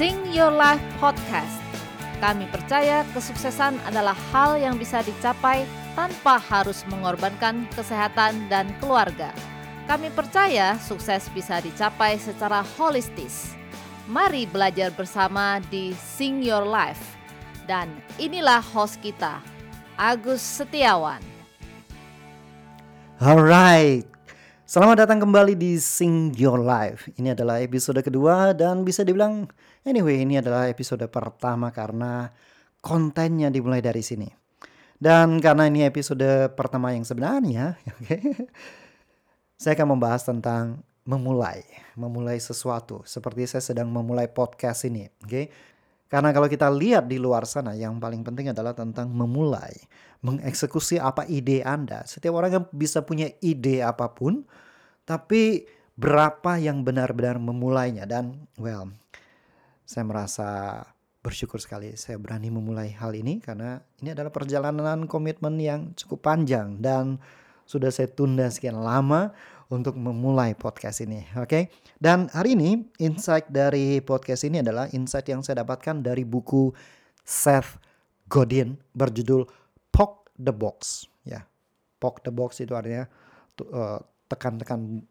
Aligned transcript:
Sing 0.00 0.32
Your 0.32 0.48
Life 0.48 0.80
Podcast. 0.96 1.60
Kami 2.24 2.48
percaya 2.48 3.04
kesuksesan 3.12 3.76
adalah 3.84 4.16
hal 4.32 4.56
yang 4.56 4.80
bisa 4.80 5.04
dicapai 5.04 5.68
tanpa 5.92 6.40
harus 6.40 6.88
mengorbankan 6.88 7.68
kesehatan 7.76 8.48
dan 8.48 8.72
keluarga. 8.80 9.28
Kami 9.84 10.08
percaya 10.16 10.80
sukses 10.80 11.28
bisa 11.36 11.60
dicapai 11.60 12.16
secara 12.16 12.64
holistis. 12.80 13.52
Mari 14.08 14.48
belajar 14.48 14.88
bersama 14.88 15.60
di 15.68 15.92
Sing 15.92 16.40
Your 16.40 16.64
Life. 16.64 17.20
Dan 17.68 17.92
inilah 18.16 18.64
host 18.64 19.04
kita, 19.04 19.44
Agus 20.00 20.40
Setiawan. 20.40 21.20
Alright, 23.20 24.08
selamat 24.70 25.02
datang 25.02 25.26
kembali 25.26 25.58
di 25.58 25.82
Sing 25.82 26.30
Your 26.38 26.62
Life. 26.62 27.10
Ini 27.18 27.34
adalah 27.34 27.58
episode 27.58 27.98
kedua 28.06 28.54
dan 28.54 28.86
bisa 28.86 29.02
dibilang 29.02 29.50
anyway 29.82 30.22
ini 30.22 30.38
adalah 30.38 30.70
episode 30.70 31.02
pertama 31.10 31.74
karena 31.74 32.30
kontennya 32.78 33.50
dimulai 33.50 33.82
dari 33.82 33.98
sini. 33.98 34.30
Dan 34.94 35.42
karena 35.42 35.66
ini 35.66 35.82
episode 35.82 36.54
pertama 36.54 36.94
yang 36.94 37.02
sebenarnya, 37.02 37.82
okay, 37.98 38.22
saya 39.58 39.74
akan 39.74 39.98
membahas 39.98 40.22
tentang 40.22 40.86
memulai, 41.02 41.66
memulai 41.98 42.38
sesuatu. 42.38 43.02
Seperti 43.02 43.50
saya 43.50 43.66
sedang 43.66 43.90
memulai 43.90 44.30
podcast 44.30 44.86
ini, 44.86 45.10
oke. 45.18 45.26
Okay? 45.26 45.44
Karena 46.10 46.34
kalau 46.34 46.50
kita 46.50 46.66
lihat 46.66 47.06
di 47.06 47.22
luar 47.22 47.46
sana 47.46 47.78
yang 47.78 48.02
paling 48.02 48.26
penting 48.26 48.50
adalah 48.50 48.74
tentang 48.74 49.14
memulai, 49.14 49.78
mengeksekusi 50.26 50.98
apa 50.98 51.22
ide 51.30 51.62
Anda. 51.62 52.02
Setiap 52.02 52.34
orang 52.34 52.50
yang 52.50 52.64
bisa 52.74 53.06
punya 53.06 53.30
ide 53.38 53.78
apa 53.86 54.10
pun, 54.10 54.42
tapi 55.06 55.70
berapa 55.94 56.58
yang 56.58 56.82
benar-benar 56.82 57.38
memulainya 57.38 58.10
dan 58.10 58.48
well, 58.58 58.90
saya 59.86 60.02
merasa 60.02 60.50
bersyukur 61.20 61.60
sekali 61.60 61.92
saya 62.00 62.16
berani 62.16 62.48
memulai 62.48 62.96
hal 62.96 63.12
ini 63.12 63.44
karena 63.44 63.84
ini 64.00 64.16
adalah 64.16 64.32
perjalanan 64.32 65.04
komitmen 65.04 65.60
yang 65.60 65.92
cukup 65.92 66.24
panjang 66.24 66.80
dan 66.80 67.20
sudah 67.68 67.92
saya 67.92 68.08
tunda 68.08 68.48
sekian 68.48 68.80
lama 68.80 69.36
untuk 69.70 69.94
memulai 69.94 70.58
podcast 70.58 71.00
ini. 71.06 71.22
Oke, 71.38 71.46
okay? 71.46 71.62
dan 72.02 72.26
hari 72.34 72.58
ini 72.58 72.90
insight 72.98 73.46
dari 73.48 74.02
podcast 74.02 74.42
ini 74.42 74.58
adalah 74.60 74.90
insight 74.90 75.30
yang 75.30 75.46
saya 75.46 75.62
dapatkan 75.62 76.02
dari 76.02 76.26
buku 76.26 76.74
Seth 77.22 77.78
Godin 78.26 78.74
berjudul 78.98 79.46
Poke 79.94 80.26
the 80.34 80.50
Box. 80.50 81.06
Ya, 81.22 81.46
Poke 82.02 82.18
the 82.26 82.34
Box 82.34 82.58
itu 82.58 82.74
artinya 82.74 83.06
uh, 83.70 84.02
tekan-tekan 84.26 85.06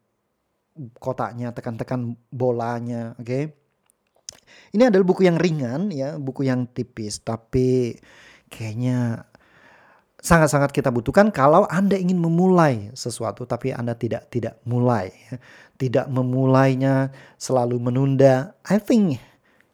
kotaknya, 0.99 1.55
tekan-tekan 1.55 2.19
bolanya. 2.27 3.15
Oke, 3.15 3.23
okay? 3.23 3.43
ini 4.75 4.91
adalah 4.91 5.07
buku 5.07 5.23
yang 5.23 5.39
ringan 5.39 5.87
ya, 5.87 6.19
buku 6.19 6.43
yang 6.43 6.67
tipis, 6.67 7.23
tapi 7.23 7.95
kayaknya 8.52 9.23
sangat-sangat 10.19 10.75
kita 10.75 10.91
butuhkan 10.91 11.31
kalau 11.31 11.63
Anda 11.71 11.95
ingin 11.95 12.19
memulai 12.19 12.91
sesuatu 12.95 13.47
tapi 13.47 13.71
Anda 13.71 13.95
tidak 13.95 14.31
tidak 14.31 14.59
mulai. 14.67 15.11
Tidak 15.79 16.11
memulainya, 16.11 17.07
selalu 17.39 17.79
menunda. 17.79 18.51
I 18.67 18.83
think 18.83 19.15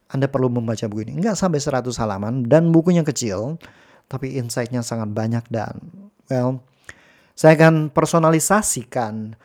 Anda 0.05 0.29
perlu 0.29 0.53
membaca 0.53 0.85
buku 0.85 1.09
ini. 1.09 1.17
Enggak 1.17 1.33
sampai 1.33 1.57
100 1.57 1.81
halaman 1.97 2.45
dan 2.45 2.69
bukunya 2.69 3.01
kecil 3.01 3.57
tapi 4.05 4.37
insight-nya 4.37 4.85
sangat 4.85 5.09
banyak 5.09 5.41
dan 5.49 5.81
well 6.29 6.61
saya 7.35 7.59
akan 7.59 7.91
personalisasikan 7.91 9.35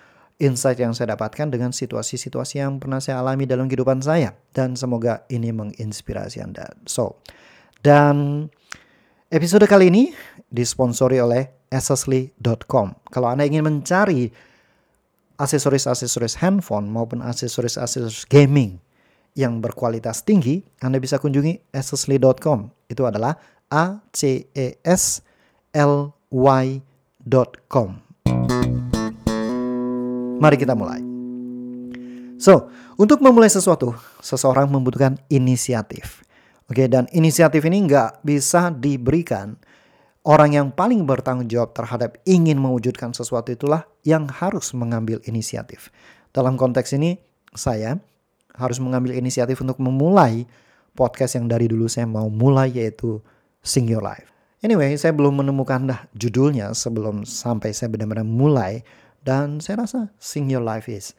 insight 0.41 0.79
yang 0.79 0.95
saya 0.95 1.19
dapatkan 1.19 1.51
dengan 1.51 1.75
situasi-situasi 1.75 2.63
yang 2.63 2.79
pernah 2.79 3.03
saya 3.03 3.19
alami 3.19 3.51
dalam 3.51 3.67
kehidupan 3.67 4.01
saya 4.01 4.33
dan 4.55 4.79
semoga 4.79 5.27
ini 5.29 5.51
menginspirasi 5.53 6.39
Anda. 6.41 6.71
So, 6.87 7.21
dan 7.83 8.47
episode 9.31 9.63
kali 9.71 9.95
ini 9.95 10.11
disponsori 10.51 11.23
oleh 11.23 11.71
accessly.com. 11.71 12.99
Kalau 13.15 13.31
Anda 13.31 13.47
ingin 13.47 13.63
mencari 13.63 14.27
aksesoris-aksesoris 15.39 16.43
handphone 16.43 16.91
maupun 16.91 17.23
aksesoris-aksesoris 17.23 18.27
gaming 18.27 18.83
yang 19.39 19.63
berkualitas 19.63 20.27
tinggi, 20.27 20.67
Anda 20.83 20.99
bisa 20.99 21.23
kunjungi 21.23 21.71
accessly.com. 21.71 22.75
Itu 22.91 23.07
adalah 23.07 23.39
a 23.71 24.03
c 24.11 24.51
e 24.51 24.67
s 24.83 25.23
l 25.71 26.11
y.com. 26.35 27.89
Mari 30.43 30.57
kita 30.59 30.75
mulai. 30.75 30.99
So, 32.41 32.67
untuk 32.99 33.23
memulai 33.23 33.53
sesuatu, 33.53 33.95
seseorang 34.19 34.67
membutuhkan 34.67 35.23
inisiatif. 35.31 36.25
Oke, 36.71 36.87
dan 36.87 37.11
inisiatif 37.11 37.67
ini 37.67 37.83
nggak 37.91 38.23
bisa 38.23 38.71
diberikan 38.71 39.59
Orang 40.21 40.53
yang 40.53 40.69
paling 40.69 41.09
bertanggung 41.09 41.49
jawab 41.49 41.73
terhadap 41.73 42.21
ingin 42.29 42.61
mewujudkan 42.61 43.17
sesuatu 43.17 43.57
itulah 43.57 43.89
yang 44.05 44.29
harus 44.29 44.77
mengambil 44.77 45.17
inisiatif. 45.25 45.89
Dalam 46.29 46.61
konteks 46.61 46.93
ini, 46.93 47.17
saya 47.57 47.97
harus 48.53 48.77
mengambil 48.85 49.17
inisiatif 49.17 49.65
untuk 49.65 49.81
memulai 49.81 50.45
podcast 50.93 51.41
yang 51.41 51.49
dari 51.49 51.73
dulu 51.73 51.89
saya 51.89 52.05
mau 52.05 52.29
mulai 52.29 52.69
yaitu 52.69 53.17
Sing 53.65 53.89
Your 53.89 54.05
Life. 54.05 54.29
Anyway, 54.61 54.93
saya 55.01 55.17
belum 55.17 55.41
menemukan 55.41 55.89
dah 55.89 56.05
judulnya 56.13 56.77
sebelum 56.77 57.25
sampai 57.25 57.73
saya 57.73 57.89
benar-benar 57.89 58.29
mulai 58.29 58.85
dan 59.25 59.57
saya 59.65 59.89
rasa 59.89 60.13
Sing 60.21 60.53
Your 60.53 60.61
Life 60.61 60.85
is 60.85 61.17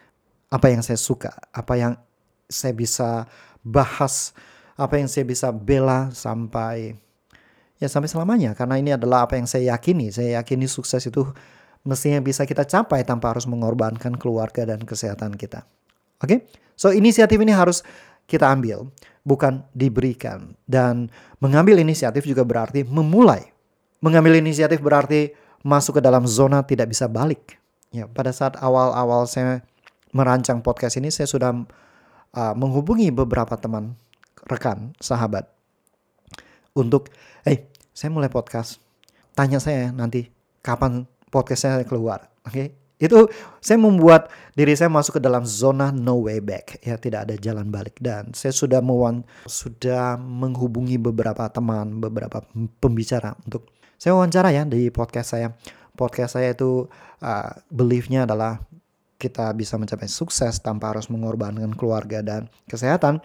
apa 0.53 0.69
yang 0.69 0.85
saya 0.85 1.01
suka, 1.01 1.33
apa 1.49 1.73
yang 1.73 1.97
saya 2.45 2.77
bisa 2.77 3.25
bahas, 3.65 4.37
apa 4.81 4.97
yang 4.97 5.05
saya 5.05 5.29
bisa 5.29 5.53
bela 5.53 6.09
sampai 6.09 6.97
ya 7.77 7.85
sampai 7.85 8.09
selamanya 8.09 8.57
karena 8.57 8.81
ini 8.81 8.97
adalah 8.97 9.29
apa 9.29 9.37
yang 9.37 9.45
saya 9.45 9.77
yakini. 9.77 10.09
Saya 10.09 10.41
yakini 10.41 10.65
sukses 10.65 11.05
itu 11.05 11.21
mestinya 11.85 12.17
bisa 12.21 12.49
kita 12.49 12.65
capai 12.65 13.05
tanpa 13.05 13.29
harus 13.29 13.45
mengorbankan 13.45 14.17
keluarga 14.17 14.65
dan 14.65 14.81
kesehatan 14.81 15.37
kita. 15.37 15.69
Oke? 16.21 16.25
Okay? 16.25 16.37
So 16.73 16.89
inisiatif 16.89 17.37
ini 17.37 17.53
harus 17.53 17.85
kita 18.25 18.49
ambil, 18.49 18.89
bukan 19.21 19.61
diberikan. 19.77 20.57
Dan 20.65 21.13
mengambil 21.37 21.77
inisiatif 21.77 22.25
juga 22.25 22.41
berarti 22.41 22.81
memulai. 22.81 23.53
Mengambil 24.01 24.41
inisiatif 24.41 24.81
berarti 24.81 25.29
masuk 25.61 26.01
ke 26.01 26.01
dalam 26.01 26.25
zona 26.25 26.65
tidak 26.65 26.89
bisa 26.89 27.05
balik. 27.05 27.61
Ya, 27.93 28.09
pada 28.09 28.33
saat 28.33 28.57
awal-awal 28.57 29.29
saya 29.29 29.61
merancang 30.15 30.63
podcast 30.63 30.97
ini 30.97 31.11
saya 31.13 31.27
sudah 31.27 31.53
uh, 32.33 32.53
menghubungi 32.55 33.11
beberapa 33.11 33.53
teman, 33.59 33.93
rekan, 34.47 34.95
sahabat 35.01 35.49
untuk, 36.71 37.11
eh, 37.43 37.67
saya 37.91 38.09
mulai 38.13 38.31
podcast. 38.31 38.79
Tanya 39.35 39.59
saya 39.59 39.91
nanti 39.91 40.27
kapan 40.63 41.03
podcast 41.27 41.67
saya 41.67 41.83
keluar. 41.83 42.31
Oke. 42.47 42.51
Okay? 42.51 42.67
Itu 43.01 43.33
saya 43.57 43.81
membuat 43.81 44.29
diri 44.53 44.77
saya 44.77 44.85
masuk 44.93 45.17
ke 45.17 45.21
dalam 45.25 45.41
zona 45.41 45.89
no 45.89 46.21
way 46.29 46.37
back. 46.37 46.77
Ya, 46.85 47.01
tidak 47.01 47.25
ada 47.25 47.33
jalan 47.33 47.73
balik 47.73 47.97
dan 47.97 48.29
saya 48.37 48.53
sudah 48.53 48.77
mewan 48.77 49.25
sudah 49.49 50.21
menghubungi 50.21 51.01
beberapa 51.01 51.49
teman, 51.49 51.97
beberapa 51.97 52.45
pembicara 52.77 53.33
untuk 53.41 53.73
saya 53.97 54.13
wawancara 54.13 54.53
ya 54.53 54.69
di 54.69 54.93
podcast 54.93 55.33
saya. 55.33 55.49
Podcast 55.97 56.37
saya 56.37 56.53
itu 56.53 56.85
uh, 57.25 57.51
beliefnya 57.73 58.29
adalah 58.29 58.61
kita 59.17 59.49
bisa 59.57 59.81
mencapai 59.81 60.05
sukses 60.05 60.61
tanpa 60.61 60.93
harus 60.93 61.09
mengorbankan 61.09 61.73
keluarga 61.73 62.21
dan 62.21 62.53
kesehatan. 62.69 63.17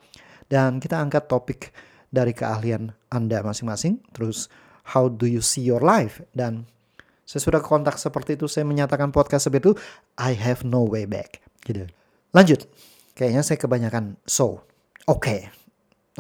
Dan 0.47 0.79
kita 0.79 0.99
angkat 0.99 1.27
topik 1.27 1.75
dari 2.11 2.31
keahlian 2.31 2.95
Anda 3.11 3.43
masing-masing. 3.43 4.03
Terus 4.15 4.47
how 4.95 5.11
do 5.11 5.27
you 5.27 5.43
see 5.43 5.63
your 5.63 5.83
life? 5.83 6.23
Dan 6.31 6.67
saya 7.27 7.43
sudah 7.43 7.59
kontak 7.59 7.99
seperti 7.99 8.39
itu, 8.39 8.47
saya 8.47 8.63
menyatakan 8.63 9.11
podcast 9.11 9.51
seperti 9.51 9.71
itu, 9.71 9.75
I 10.15 10.33
have 10.39 10.63
no 10.63 10.87
way 10.87 11.11
back. 11.11 11.43
Gitu. 11.67 11.91
Lanjut. 12.31 12.71
Kayaknya 13.19 13.43
saya 13.43 13.59
kebanyakan 13.59 14.15
so. 14.29 14.63
Oke. 15.11 15.19
Okay. 15.19 15.41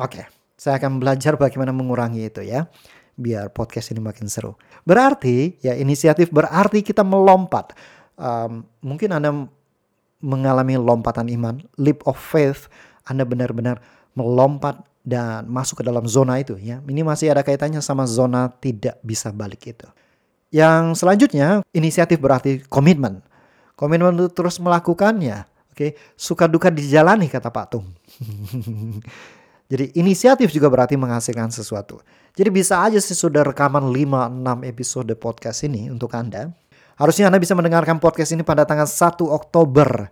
Oke. 0.03 0.11
Okay. 0.11 0.25
Saya 0.57 0.81
akan 0.83 0.99
belajar 0.99 1.37
bagaimana 1.39 1.71
mengurangi 1.71 2.27
itu 2.27 2.43
ya. 2.43 2.67
Biar 3.15 3.55
podcast 3.55 3.95
ini 3.95 4.03
makin 4.03 4.27
seru. 4.27 4.59
Berarti, 4.83 5.61
ya 5.63 5.77
inisiatif 5.79 6.33
berarti 6.33 6.83
kita 6.83 7.05
melompat. 7.05 7.77
Um, 8.17 8.65
mungkin 8.81 9.13
Anda 9.13 9.31
mengalami 10.25 10.75
lompatan 10.81 11.29
iman, 11.31 11.63
leap 11.79 12.03
of 12.09 12.17
faith. 12.19 12.67
Anda 13.07 13.23
benar-benar 13.23 13.79
melompat 14.17 14.81
dan 15.07 15.47
masuk 15.47 15.81
ke 15.81 15.85
dalam 15.87 16.09
zona 16.11 16.41
itu 16.43 16.59
ya. 16.59 16.83
Ini 16.83 17.07
masih 17.07 17.31
ada 17.31 17.47
kaitannya 17.47 17.79
sama 17.79 18.09
zona 18.11 18.51
tidak 18.51 18.99
bisa 19.07 19.31
balik 19.31 19.63
itu. 19.71 19.87
Yang 20.51 21.05
selanjutnya, 21.05 21.63
inisiatif 21.71 22.19
berarti 22.19 22.65
komitmen. 22.67 23.23
Komitmen 23.77 24.17
untuk 24.17 24.33
terus 24.35 24.57
melakukannya. 24.59 25.45
Oke, 25.71 25.95
suka 26.17 26.49
duka 26.49 26.73
dijalani 26.73 27.29
kata 27.29 27.53
Pak 27.53 27.67
Tung. 27.69 27.87
Jadi 29.71 29.93
inisiatif 29.99 30.49
juga 30.55 30.73
berarti 30.73 30.97
menghasilkan 30.97 31.53
sesuatu. 31.53 32.01
Jadi 32.33 32.49
bisa 32.55 32.81
aja 32.81 33.03
sih 33.03 33.19
sudah 33.19 33.43
rekaman 33.45 33.83
5-6 33.93 34.63
episode 34.65 35.13
podcast 35.19 35.67
ini 35.67 35.91
untuk 35.91 36.15
Anda. 36.15 36.55
Harusnya 36.97 37.29
Anda 37.29 37.43
bisa 37.43 37.53
mendengarkan 37.53 38.01
podcast 38.01 38.33
ini 38.33 38.47
pada 38.47 38.65
tanggal 38.65 38.89
1 38.89 39.21
Oktober 39.27 40.09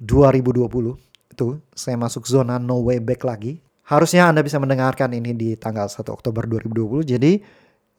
2020. 0.00 1.11
Itu 1.32 1.64
saya 1.72 1.96
masuk 1.96 2.28
zona 2.28 2.60
no 2.60 2.84
way 2.84 3.00
back 3.00 3.24
lagi 3.24 3.64
harusnya 3.92 4.30
Anda 4.30 4.40
bisa 4.40 4.56
mendengarkan 4.62 5.12
ini 5.12 5.36
di 5.36 5.50
tanggal 5.58 5.90
1 5.90 6.00
Oktober 6.08 6.46
2020. 6.46 7.12
Jadi 7.16 7.32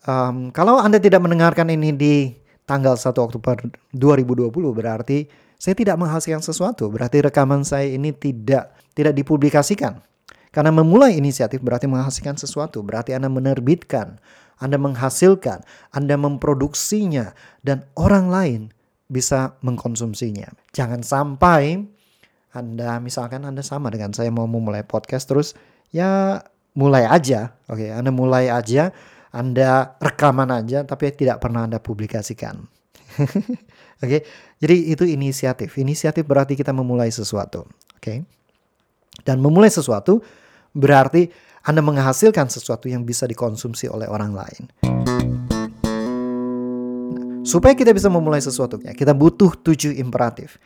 um, 0.10 0.50
kalau 0.50 0.80
Anda 0.80 0.98
tidak 0.98 1.22
mendengarkan 1.22 1.70
ini 1.70 1.94
di 1.94 2.16
tanggal 2.64 2.96
1 2.96 3.14
Oktober 3.20 3.60
2020 3.94 4.50
berarti 4.74 5.28
saya 5.60 5.76
tidak 5.78 6.00
menghasilkan 6.00 6.42
sesuatu. 6.42 6.90
Berarti 6.90 7.22
rekaman 7.22 7.62
saya 7.68 7.88
ini 7.92 8.16
tidak 8.16 8.74
tidak 8.98 9.14
dipublikasikan. 9.14 10.02
Karena 10.54 10.70
memulai 10.70 11.18
inisiatif 11.18 11.66
berarti 11.66 11.90
menghasilkan 11.90 12.38
sesuatu, 12.38 12.86
berarti 12.86 13.18
Anda 13.18 13.26
menerbitkan, 13.26 14.22
Anda 14.62 14.78
menghasilkan, 14.78 15.66
Anda 15.90 16.14
memproduksinya 16.14 17.34
dan 17.66 17.90
orang 17.98 18.30
lain 18.30 18.62
bisa 19.10 19.58
mengkonsumsinya. 19.66 20.54
Jangan 20.70 21.02
sampai 21.02 21.90
Anda 22.54 23.02
misalkan 23.02 23.42
Anda 23.50 23.66
sama 23.66 23.90
dengan 23.90 24.14
saya 24.14 24.30
mau 24.30 24.46
memulai 24.46 24.86
podcast 24.86 25.26
terus 25.26 25.58
ya 25.90 26.38
mulai 26.78 27.10
aja. 27.10 27.58
Oke, 27.66 27.90
Anda 27.90 28.14
mulai 28.14 28.54
aja, 28.54 28.94
Anda 29.34 29.98
rekaman 29.98 30.54
aja 30.54 30.86
tapi 30.86 31.10
tidak 31.18 31.42
pernah 31.42 31.66
Anda 31.66 31.82
publikasikan. 31.82 32.62
Oke, 34.06 34.22
jadi 34.62 34.76
itu 34.94 35.02
inisiatif. 35.10 35.74
Inisiatif 35.82 36.22
berarti 36.30 36.54
kita 36.54 36.70
memulai 36.70 37.10
sesuatu. 37.10 37.66
Oke. 37.98 38.22
Dan 39.26 39.42
memulai 39.42 39.74
sesuatu 39.74 40.22
berarti 40.78 41.34
Anda 41.66 41.82
menghasilkan 41.82 42.54
sesuatu 42.54 42.86
yang 42.86 43.02
bisa 43.02 43.26
dikonsumsi 43.26 43.90
oleh 43.90 44.06
orang 44.06 44.32
lain. 44.38 44.64
supaya 47.44 47.76
kita 47.76 47.92
bisa 47.92 48.08
memulai 48.08 48.40
sesuatu, 48.40 48.80
ya, 48.80 48.96
kita 48.96 49.12
butuh 49.12 49.52
tujuh 49.60 49.92
imperatif. 50.00 50.58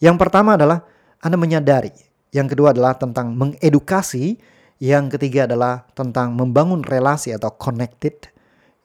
Yang 0.00 0.16
pertama 0.16 0.56
adalah 0.56 0.80
Anda 1.22 1.38
menyadari. 1.38 1.94
Yang 2.34 2.58
kedua 2.58 2.74
adalah 2.74 2.98
tentang 2.98 3.32
mengedukasi 3.38 4.36
yang 4.82 5.14
ketiga 5.14 5.46
adalah 5.46 5.86
tentang 5.94 6.34
membangun 6.34 6.82
relasi 6.82 7.30
atau 7.30 7.54
connected. 7.54 8.26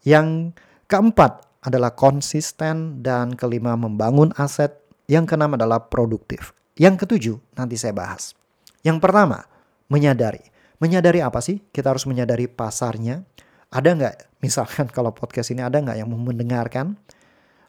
Yang 0.05 0.53
keempat 0.85 1.41
adalah 1.65 1.97
konsisten 1.97 3.01
dan 3.01 3.33
kelima 3.33 3.73
membangun 3.73 4.29
aset. 4.37 4.77
Yang 5.09 5.33
keenam 5.33 5.57
adalah 5.57 5.89
produktif. 5.89 6.53
Yang 6.77 7.01
ketujuh 7.01 7.37
nanti 7.57 7.81
saya 7.81 7.97
bahas. 7.97 8.37
Yang 8.85 9.01
pertama, 9.01 9.49
menyadari. 9.89 10.45
Menyadari 10.77 11.25
apa 11.25 11.41
sih? 11.41 11.65
Kita 11.73 11.89
harus 11.89 12.05
menyadari 12.05 12.45
pasarnya. 12.45 13.25
Ada 13.73 13.89
nggak, 13.97 14.15
misalkan 14.45 14.85
kalau 14.93 15.09
podcast 15.17 15.49
ini 15.49 15.65
ada 15.65 15.81
nggak 15.81 15.97
yang 15.97 16.13
mau 16.13 16.21
mendengarkan? 16.21 16.93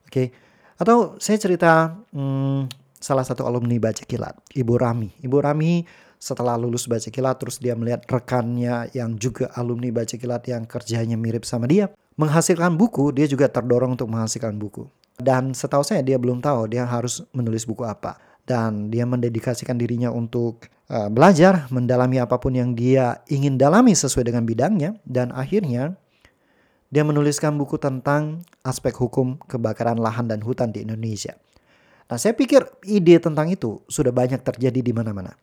Oke, 0.04 0.12
okay. 0.12 0.26
atau 0.76 1.16
saya 1.16 1.40
cerita 1.40 1.96
hmm, 2.12 2.87
salah 2.98 3.22
satu 3.22 3.46
alumni 3.46 3.78
Baca 3.78 4.02
Kilat, 4.02 4.36
Ibu 4.54 4.74
Rami. 4.78 5.10
Ibu 5.22 5.38
Rami 5.38 5.86
setelah 6.18 6.58
lulus 6.58 6.90
baca 6.90 7.06
kilat 7.14 7.38
terus 7.38 7.62
dia 7.62 7.78
melihat 7.78 8.02
rekannya 8.10 8.90
yang 8.90 9.14
juga 9.14 9.54
alumni 9.54 9.94
baca 9.94 10.18
kilat 10.18 10.42
yang 10.50 10.66
kerjanya 10.66 11.14
mirip 11.14 11.46
sama 11.46 11.70
dia 11.70 11.94
menghasilkan 12.18 12.74
buku 12.74 13.14
dia 13.14 13.30
juga 13.30 13.46
terdorong 13.46 13.94
untuk 13.94 14.10
menghasilkan 14.10 14.58
buku 14.58 14.90
dan 15.22 15.54
setahu 15.54 15.86
saya 15.86 16.02
dia 16.02 16.18
belum 16.18 16.42
tahu 16.42 16.74
dia 16.74 16.82
harus 16.82 17.22
menulis 17.30 17.62
buku 17.62 17.86
apa 17.86 18.18
dan 18.50 18.90
dia 18.90 19.06
mendedikasikan 19.06 19.78
dirinya 19.78 20.10
untuk 20.10 20.66
uh, 20.90 21.06
belajar 21.06 21.70
mendalami 21.70 22.18
apa 22.18 22.34
pun 22.42 22.50
yang 22.50 22.74
dia 22.74 23.22
ingin 23.30 23.54
dalami 23.54 23.94
sesuai 23.94 24.26
dengan 24.26 24.42
bidangnya 24.42 24.98
dan 25.06 25.30
akhirnya 25.30 25.94
dia 26.88 27.04
menuliskan 27.04 27.52
buku 27.60 27.76
tentang 27.76 28.40
aspek 28.64 28.96
hukum 28.96 29.36
kebakaran 29.44 30.00
lahan 30.00 30.24
dan 30.24 30.40
hutan 30.40 30.72
di 30.72 30.88
Indonesia. 30.88 31.36
Nah, 32.08 32.16
saya 32.16 32.32
pikir 32.32 32.64
ide 32.88 33.20
tentang 33.20 33.52
itu 33.52 33.84
sudah 33.84 34.10
banyak 34.10 34.40
terjadi 34.40 34.80
di 34.80 34.92
mana-mana. 34.96 35.36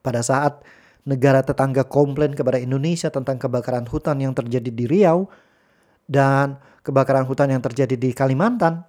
Pada 0.00 0.24
saat 0.24 0.64
negara 1.04 1.44
tetangga 1.44 1.84
komplain 1.84 2.32
kepada 2.32 2.56
Indonesia 2.56 3.12
tentang 3.12 3.36
kebakaran 3.36 3.84
hutan 3.86 4.18
yang 4.18 4.32
terjadi 4.32 4.70
di 4.72 4.84
Riau 4.88 5.28
dan 6.08 6.56
kebakaran 6.80 7.28
hutan 7.28 7.52
yang 7.52 7.62
terjadi 7.62 7.94
di 7.94 8.10
Kalimantan, 8.16 8.88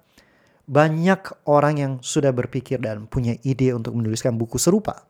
banyak 0.64 1.44
orang 1.44 1.74
yang 1.76 1.92
sudah 2.00 2.32
berpikir 2.32 2.80
dan 2.80 3.04
punya 3.08 3.36
ide 3.44 3.72
untuk 3.76 3.92
menuliskan 3.92 4.36
buku 4.40 4.56
serupa. 4.56 5.04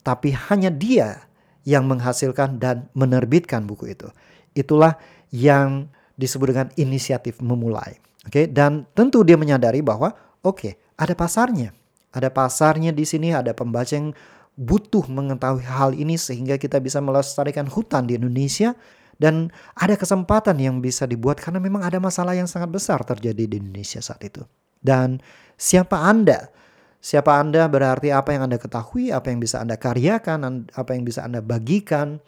Tapi 0.00 0.32
hanya 0.48 0.72
dia 0.72 1.28
yang 1.68 1.84
menghasilkan 1.84 2.56
dan 2.56 2.88
menerbitkan 2.96 3.68
buku 3.68 3.92
itu. 3.92 4.08
Itulah 4.56 4.96
yang 5.28 5.92
disebut 6.16 6.46
dengan 6.50 6.68
inisiatif 6.80 7.38
memulai. 7.44 8.00
Oke, 8.24 8.44
okay? 8.44 8.44
dan 8.50 8.84
tentu 8.92 9.22
dia 9.22 9.38
menyadari 9.38 9.80
bahwa 9.80 10.12
oke, 10.42 10.56
okay, 10.56 10.72
ada 10.98 11.14
pasarnya. 11.14 11.72
Ada 12.10 12.28
pasarnya 12.34 12.90
di 12.90 13.06
sini, 13.06 13.30
ada 13.30 13.54
pembaca 13.54 13.94
yang 13.94 14.12
butuh 14.58 15.06
mengetahui 15.06 15.62
hal 15.62 15.94
ini 15.94 16.18
sehingga 16.18 16.58
kita 16.58 16.82
bisa 16.82 16.98
melestarikan 16.98 17.70
hutan 17.70 18.10
di 18.10 18.18
Indonesia 18.18 18.74
dan 19.18 19.54
ada 19.78 19.94
kesempatan 19.94 20.58
yang 20.58 20.82
bisa 20.82 21.06
dibuat 21.06 21.38
karena 21.38 21.62
memang 21.62 21.86
ada 21.86 22.02
masalah 22.02 22.34
yang 22.34 22.50
sangat 22.50 22.74
besar 22.74 23.02
terjadi 23.06 23.46
di 23.46 23.56
Indonesia 23.62 24.02
saat 24.02 24.18
itu. 24.26 24.42
Dan 24.82 25.22
siapa 25.54 26.02
Anda? 26.06 26.50
Siapa 26.98 27.38
Anda 27.38 27.70
berarti 27.70 28.10
apa 28.10 28.34
yang 28.34 28.50
Anda 28.50 28.58
ketahui, 28.58 29.14
apa 29.14 29.30
yang 29.30 29.38
bisa 29.38 29.62
Anda 29.62 29.78
karyakan, 29.78 30.66
apa 30.74 30.90
yang 30.94 31.06
bisa 31.06 31.22
Anda 31.22 31.38
bagikan. 31.38 32.18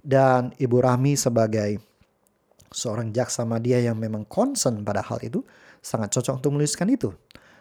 Dan 0.00 0.54
Ibu 0.56 0.80
Rahmi 0.80 1.18
sebagai 1.18 1.82
seorang 2.70 3.10
jaksa 3.10 3.42
media 3.42 3.82
yang 3.82 3.98
memang 3.98 4.22
concern 4.30 4.86
pada 4.86 5.02
hal 5.02 5.18
itu 5.20 5.42
sangat 5.82 6.14
cocok 6.14 6.38
untuk 6.42 6.50
menuliskan 6.54 6.88
itu. 6.88 7.10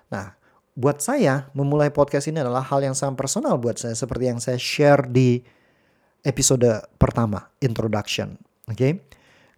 Nah, 0.09 0.39
buat 0.79 1.03
saya 1.03 1.51
memulai 1.51 1.91
podcast 1.91 2.31
ini 2.31 2.39
adalah 2.39 2.63
hal 2.63 2.79
yang 2.79 2.95
sangat 2.95 3.19
personal 3.19 3.59
buat 3.59 3.75
saya 3.75 3.91
seperti 3.91 4.31
yang 4.31 4.39
saya 4.39 4.55
share 4.55 5.03
di 5.03 5.43
episode 6.23 6.67
pertama 6.95 7.51
introduction 7.59 8.39
oke 8.63 8.79
okay? 8.79 8.91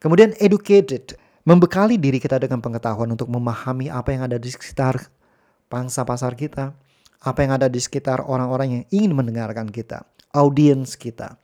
kemudian 0.02 0.34
educated 0.42 1.14
membekali 1.46 2.02
diri 2.02 2.18
kita 2.18 2.42
dengan 2.42 2.58
pengetahuan 2.58 3.06
untuk 3.14 3.30
memahami 3.30 3.94
apa 3.94 4.18
yang 4.18 4.26
ada 4.26 4.42
di 4.42 4.50
sekitar 4.50 5.14
pangsa 5.70 6.02
pasar 6.02 6.34
kita 6.34 6.74
apa 7.22 7.40
yang 7.46 7.54
ada 7.54 7.70
di 7.70 7.78
sekitar 7.78 8.26
orang-orang 8.26 8.82
yang 8.82 8.84
ingin 8.90 9.14
mendengarkan 9.14 9.70
kita 9.70 10.02
audiens 10.34 10.98
kita 10.98 11.38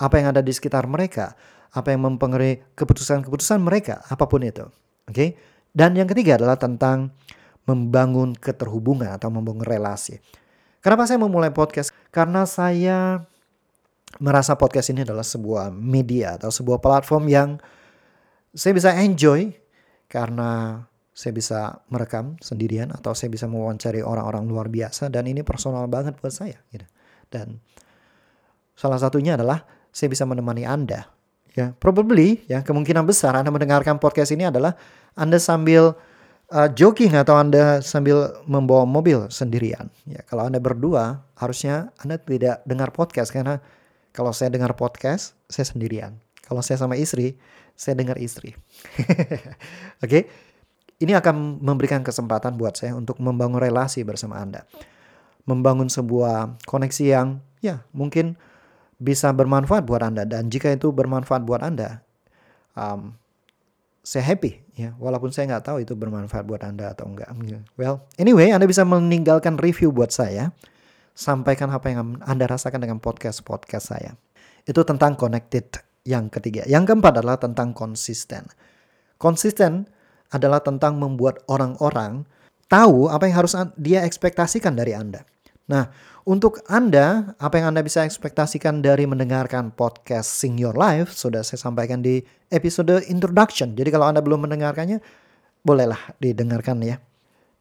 apa 0.00 0.14
yang 0.16 0.32
ada 0.32 0.40
di 0.40 0.52
sekitar 0.52 0.88
mereka 0.88 1.36
apa 1.76 1.92
yang 1.92 2.08
mempengaruhi 2.08 2.64
keputusan-keputusan 2.72 3.60
mereka 3.60 4.00
apa 4.08 4.24
pun 4.24 4.40
itu 4.48 4.64
oke 4.64 5.12
okay? 5.12 5.36
dan 5.76 5.92
yang 5.92 6.08
ketiga 6.08 6.40
adalah 6.40 6.56
tentang 6.56 7.12
membangun 7.64 8.36
keterhubungan 8.36 9.16
atau 9.16 9.32
membangun 9.32 9.64
relasi. 9.64 10.20
Kenapa 10.84 11.08
saya 11.08 11.16
memulai 11.16 11.48
podcast? 11.48 11.96
Karena 12.12 12.44
saya 12.44 13.24
merasa 14.20 14.54
podcast 14.54 14.92
ini 14.92 15.02
adalah 15.02 15.24
sebuah 15.24 15.72
media 15.72 16.36
atau 16.36 16.52
sebuah 16.52 16.78
platform 16.78 17.24
yang 17.26 17.48
saya 18.54 18.72
bisa 18.76 18.90
enjoy 19.00 19.50
karena 20.06 20.84
saya 21.14 21.32
bisa 21.34 21.60
merekam 21.90 22.34
sendirian 22.42 22.90
atau 22.90 23.14
saya 23.14 23.30
bisa 23.30 23.46
mewawancari 23.46 24.02
orang-orang 24.02 24.46
luar 24.50 24.66
biasa 24.66 25.10
dan 25.10 25.30
ini 25.30 25.46
personal 25.46 25.86
banget 25.86 26.18
buat 26.18 26.34
saya 26.34 26.58
gitu. 26.70 26.86
Dan 27.30 27.58
salah 28.78 28.98
satunya 28.98 29.34
adalah 29.38 29.62
saya 29.94 30.10
bisa 30.10 30.26
menemani 30.26 30.66
Anda. 30.66 31.06
Ya, 31.54 31.70
probably 31.78 32.42
ya 32.50 32.66
kemungkinan 32.66 33.06
besar 33.06 33.38
Anda 33.38 33.54
mendengarkan 33.54 34.02
podcast 34.02 34.34
ini 34.34 34.50
adalah 34.50 34.74
Anda 35.14 35.38
sambil 35.38 35.94
uh, 36.52 36.68
jogging 36.72 37.16
atau 37.16 37.38
Anda 37.38 37.80
sambil 37.80 38.34
membawa 38.44 38.84
mobil 38.84 39.28
sendirian. 39.32 39.88
Ya, 40.04 40.20
kalau 40.26 40.44
Anda 40.44 40.60
berdua, 40.60 41.24
harusnya 41.38 41.94
Anda 42.02 42.20
tidak 42.20 42.60
dengar 42.68 42.92
podcast 42.92 43.32
karena 43.32 43.62
kalau 44.12 44.30
saya 44.30 44.52
dengar 44.52 44.76
podcast, 44.76 45.38
saya 45.48 45.64
sendirian. 45.64 46.20
Kalau 46.44 46.60
saya 46.60 46.76
sama 46.76 46.94
istri, 46.94 47.40
saya 47.74 47.96
dengar 47.96 48.20
istri. 48.20 48.52
Oke. 50.04 50.06
Okay? 50.06 50.22
Ini 50.94 51.18
akan 51.18 51.58
memberikan 51.58 52.06
kesempatan 52.06 52.54
buat 52.54 52.78
saya 52.78 52.94
untuk 52.94 53.18
membangun 53.18 53.58
relasi 53.58 54.06
bersama 54.06 54.38
Anda. 54.38 54.62
Membangun 55.44 55.90
sebuah 55.90 56.62
koneksi 56.64 57.04
yang 57.04 57.42
ya 57.58 57.82
mungkin 57.90 58.38
bisa 59.02 59.34
bermanfaat 59.34 59.82
buat 59.82 60.06
Anda 60.06 60.22
dan 60.22 60.48
jika 60.54 60.70
itu 60.70 60.94
bermanfaat 60.94 61.42
buat 61.42 61.66
Anda, 61.66 62.06
um, 62.78 63.18
saya 64.04 64.36
happy 64.36 64.60
ya. 64.76 64.92
Walaupun 65.00 65.32
saya 65.32 65.48
nggak 65.48 65.64
tahu 65.64 65.76
itu 65.80 65.96
bermanfaat 65.96 66.44
buat 66.44 66.60
anda 66.60 66.92
atau 66.92 67.08
enggak 67.08 67.32
well 67.80 68.04
anyway 68.20 68.52
anda 68.52 68.68
bisa 68.68 68.84
meninggalkan 68.84 69.56
review 69.56 69.90
buat 69.90 70.12
saya. 70.12 70.52
Sampaikan 71.16 71.72
apa 71.72 71.88
yang 71.88 72.20
anda 72.26 72.44
rasakan 72.44 72.84
dengan 72.84 73.00
podcast 73.00 73.40
podcast 73.40 73.96
saya. 73.96 74.12
Itu 74.68 74.84
tentang 74.84 75.16
connected 75.16 75.72
yang 76.04 76.28
ketiga. 76.28 76.68
Yang 76.68 76.92
keempat 76.92 77.24
adalah 77.24 77.40
tentang 77.40 77.72
konsisten. 77.72 78.44
Konsisten 79.16 79.88
adalah 80.34 80.60
tentang 80.60 81.00
membuat 81.00 81.40
orang-orang 81.48 82.28
tahu 82.68 83.08
apa 83.08 83.24
yang 83.30 83.46
harus 83.46 83.54
dia 83.78 84.04
ekspektasikan 84.04 84.74
dari 84.76 84.92
anda. 84.92 85.24
Nah 85.70 85.88
untuk 86.24 86.64
Anda, 86.72 87.36
apa 87.36 87.60
yang 87.60 87.76
Anda 87.76 87.84
bisa 87.84 88.00
ekspektasikan 88.04 88.80
dari 88.80 89.04
mendengarkan 89.04 89.72
podcast 89.76 90.32
Sing 90.40 90.56
Your 90.56 90.72
Life 90.72 91.12
sudah 91.12 91.44
saya 91.44 91.60
sampaikan 91.60 92.00
di 92.00 92.24
episode 92.48 93.04
introduction. 93.12 93.76
Jadi 93.76 93.92
kalau 93.92 94.08
Anda 94.08 94.24
belum 94.24 94.48
mendengarkannya, 94.48 95.04
bolehlah 95.60 96.16
didengarkan 96.20 96.80
ya. 96.80 96.96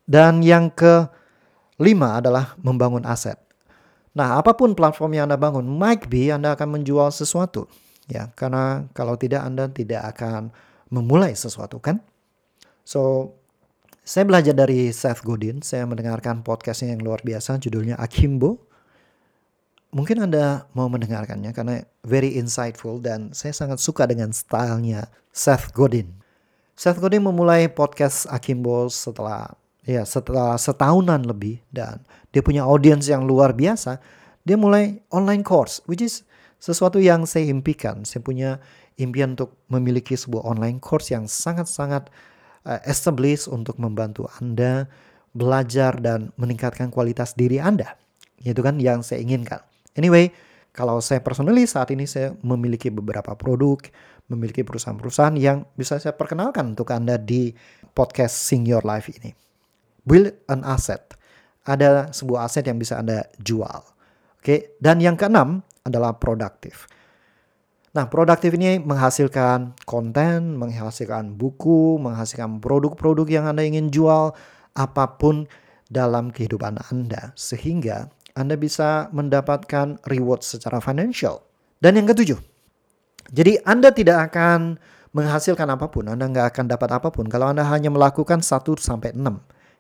Dan 0.08 0.40
yang 0.44 0.72
ke 0.72 1.08
lima 1.80 2.24
adalah 2.24 2.56
membangun 2.60 3.04
aset. 3.04 3.36
Nah, 4.16 4.40
apa 4.40 4.56
pun 4.56 4.72
platform 4.72 5.20
yang 5.20 5.28
Anda 5.28 5.40
bangun, 5.40 5.68
might 5.68 6.08
be 6.08 6.32
Anda 6.32 6.56
akan 6.56 6.80
menjual 6.80 7.12
sesuatu. 7.12 7.68
Ya, 8.08 8.32
karena 8.36 8.88
kalau 8.96 9.20
tidak 9.20 9.44
Anda 9.44 9.68
tidak 9.72 10.08
akan 10.16 10.56
memulai 10.88 11.36
sesuatu 11.36 11.84
kan? 11.84 12.00
So, 12.88 13.32
saya 14.04 14.28
belajar 14.28 14.52
dari 14.52 14.92
Seth 14.92 15.24
Godin, 15.24 15.64
saya 15.64 15.88
mendengarkan 15.88 16.44
podcastnya 16.44 16.92
yang 16.92 17.08
luar 17.08 17.24
biasa, 17.24 17.56
judulnya 17.56 17.96
Akimbo. 17.96 18.68
Mungkin 19.96 20.28
Anda 20.28 20.68
mau 20.76 20.92
mendengarkannya 20.92 21.56
karena 21.56 21.88
very 22.04 22.36
insightful 22.36 23.00
dan 23.00 23.32
saya 23.32 23.56
sangat 23.56 23.80
suka 23.80 24.04
dengan 24.04 24.36
stylenya 24.36 25.08
Seth 25.32 25.72
Godin. 25.72 26.20
Seth 26.76 27.00
Godin 27.00 27.24
memulai 27.24 27.72
podcast 27.72 28.28
Akimbo 28.28 28.92
setelah 28.92 29.56
ya 29.88 30.04
setelah 30.04 30.60
setahunan 30.60 31.24
lebih 31.24 31.64
dan 31.72 32.04
dia 32.36 32.44
punya 32.44 32.68
audiens 32.68 33.08
yang 33.08 33.24
luar 33.24 33.56
biasa, 33.56 34.04
dia 34.44 34.60
mulai 34.60 35.00
online 35.16 35.48
course 35.48 35.80
which 35.88 36.04
is 36.04 36.28
sesuatu 36.60 37.00
yang 37.00 37.24
saya 37.24 37.48
impikan. 37.48 38.04
Saya 38.04 38.20
punya 38.20 38.60
impian 39.00 39.40
untuk 39.40 39.56
memiliki 39.72 40.20
sebuah 40.20 40.44
online 40.44 40.84
course 40.84 41.16
yang 41.16 41.24
sangat-sangat 41.24 42.12
uh, 42.68 42.82
established 42.88 43.48
untuk 43.52 43.80
membantu 43.80 44.28
Anda 44.40 44.88
belajar 45.34 45.98
dan 45.98 46.30
meningkatkan 46.38 46.94
kualitas 46.94 47.34
diri 47.34 47.58
Anda. 47.58 47.98
Itu 48.44 48.60
kan 48.60 48.78
yang 48.78 49.02
saya 49.02 49.24
inginkan. 49.24 49.64
Anyway, 49.96 50.34
kalau 50.74 51.00
saya 51.00 51.22
personally 51.22 51.66
saat 51.70 51.94
ini 51.94 52.10
saya 52.10 52.34
memiliki 52.42 52.90
beberapa 52.90 53.34
produk, 53.38 53.80
memiliki 54.28 54.66
perusahaan-perusahaan 54.66 55.38
yang 55.38 55.66
bisa 55.78 55.98
saya 55.98 56.14
perkenalkan 56.18 56.74
untuk 56.74 56.90
Anda 56.92 57.16
di 57.18 57.54
podcast 57.94 58.36
Sing 58.36 58.66
Your 58.66 58.82
Life 58.84 59.10
ini 59.14 59.44
build 60.08 60.36
an 60.52 60.64
asset. 60.68 61.16
Ada 61.64 62.12
sebuah 62.12 62.52
aset 62.52 62.68
yang 62.68 62.76
bisa 62.76 63.00
Anda 63.00 63.24
jual. 63.40 63.82
Oke, 64.44 64.76
dan 64.84 65.00
yang 65.00 65.16
keenam 65.16 65.64
adalah 65.88 66.20
produktif. 66.20 66.92
Nah, 67.94 68.10
produktif 68.10 68.58
ini 68.58 68.82
menghasilkan 68.82 69.78
konten, 69.86 70.58
menghasilkan 70.58 71.38
buku, 71.38 72.02
menghasilkan 72.02 72.58
produk-produk 72.58 73.30
yang 73.30 73.46
Anda 73.46 73.62
ingin 73.62 73.94
jual, 73.94 74.34
apa 74.74 75.06
pun 75.22 75.46
dalam 75.94 76.34
kehidupan 76.34 76.82
Anda 76.90 77.38
sehingga 77.38 78.10
Anda 78.34 78.58
bisa 78.58 79.14
mendapatkan 79.14 80.02
reward 80.10 80.42
secara 80.42 80.82
financial. 80.82 81.46
Dan 81.78 82.02
yang 82.02 82.10
ketujuh, 82.10 82.42
jadi 83.30 83.62
Anda 83.62 83.94
tidak 83.94 84.34
akan 84.34 84.82
menghasilkan 85.14 85.70
apa 85.70 85.94
pun, 85.94 86.10
Anda 86.10 86.26
nggak 86.26 86.58
akan 86.58 86.66
dapat 86.66 86.90
apa 86.98 87.14
pun 87.14 87.30
kalau 87.30 87.54
Anda 87.54 87.62
hanya 87.70 87.94
melakukan 87.94 88.42
1 88.42 88.82
sampai 88.82 89.14
6 89.14 89.22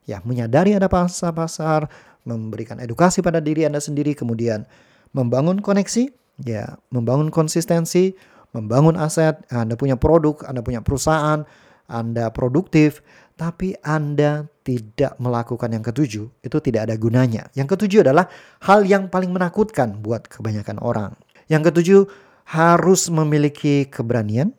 ya 0.05 0.21
menyadari 0.21 0.75
ada 0.77 0.85
pasar-pasar, 0.91 1.89
memberikan 2.27 2.77
edukasi 2.77 3.25
pada 3.25 3.41
diri 3.41 3.65
Anda 3.65 3.81
sendiri, 3.81 4.13
kemudian 4.13 4.67
membangun 5.15 5.63
koneksi, 5.63 6.11
ya, 6.43 6.77
membangun 6.91 7.31
konsistensi, 7.33 8.13
membangun 8.53 8.95
aset, 8.99 9.41
Anda 9.49 9.73
punya 9.73 9.97
produk, 9.97 10.45
Anda 10.45 10.61
punya 10.61 10.83
perusahaan, 10.85 11.43
Anda 11.89 12.29
produktif, 12.29 13.01
tapi 13.33 13.73
Anda 13.81 14.45
tidak 14.63 15.17
melakukan 15.19 15.73
yang 15.73 15.83
ketujuh, 15.83 16.25
itu 16.29 16.57
tidak 16.63 16.87
ada 16.87 16.95
gunanya. 16.95 17.49
Yang 17.57 17.75
ketujuh 17.75 18.05
adalah 18.07 18.29
hal 18.63 18.85
yang 18.87 19.09
paling 19.11 19.33
menakutkan 19.33 19.99
buat 19.99 20.29
kebanyakan 20.29 20.79
orang. 20.79 21.17
Yang 21.51 21.73
ketujuh 21.73 22.01
harus 22.47 23.09
memiliki 23.11 23.89
keberanian, 23.89 24.55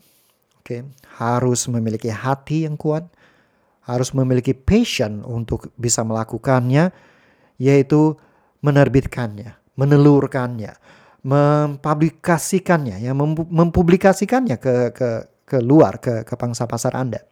oke, 0.60 0.66
okay? 0.66 0.80
harus 1.16 1.64
memiliki 1.70 2.10
hati 2.12 2.68
yang 2.68 2.76
kuat, 2.76 3.08
harus 3.84 4.12
memiliki 4.12 4.52
passion 4.52 5.24
untuk 5.24 5.72
bisa 5.78 6.04
melakukannya, 6.04 6.90
yaitu 7.60 8.16
menerbitkannya, 8.64 9.56
menelurkannya, 9.76 10.72
mempublikasikannya, 11.24 13.00
ya 13.00 13.16
mempublikasikannya 13.16 14.60
ke 14.60 14.92
ke 14.92 15.08
ke 15.44 15.58
luar 15.64 15.96
ke 15.96 16.22
ke 16.28 16.34
pangsa 16.36 16.68
pasar 16.68 16.92
Anda. 16.92 17.24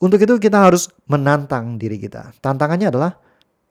Untuk 0.00 0.20
itu 0.20 0.36
kita 0.40 0.60
harus 0.60 0.88
menantang 1.08 1.76
diri 1.76 2.00
kita. 2.00 2.32
Tantangannya 2.40 2.88
adalah 2.88 3.12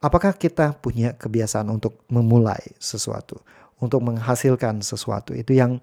apakah 0.01 0.33
kita 0.37 0.77
punya 0.77 1.13
kebiasaan 1.17 1.69
untuk 1.69 2.05
memulai 2.09 2.61
sesuatu, 2.77 3.41
untuk 3.81 4.01
menghasilkan 4.05 4.81
sesuatu. 4.81 5.33
Itu 5.33 5.57
yang 5.57 5.81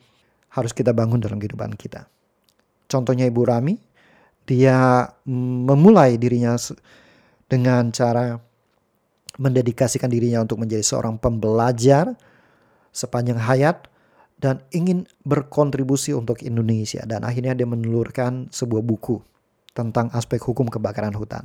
harus 0.55 0.71
kita 0.75 0.95
bangun 0.95 1.19
dalam 1.19 1.43
kehidupan 1.43 1.75
kita. 1.75 2.07
Contohnya 2.87 3.27
Ibu 3.27 3.43
Rami, 3.43 3.75
dia 4.47 5.11
memulai 5.67 6.15
dirinya 6.15 6.55
dengan 7.51 7.91
cara 7.91 8.39
mendedikasikan 9.37 10.09
dirinya 10.09 10.47
untuk 10.47 10.63
menjadi 10.63 10.83
seorang 10.83 11.19
pembelajar 11.19 12.15
sepanjang 12.97 13.37
hayat 13.37 13.85
dan 14.41 14.65
ingin 14.73 15.05
berkontribusi 15.29 16.17
untuk 16.17 16.41
Indonesia 16.41 17.05
dan 17.05 17.29
akhirnya 17.29 17.53
dia 17.53 17.69
menelurkan 17.69 18.49
sebuah 18.49 18.81
buku 18.81 19.21
tentang 19.77 20.09
aspek 20.17 20.41
hukum 20.41 20.73
kebakaran 20.73 21.13
hutan. 21.13 21.45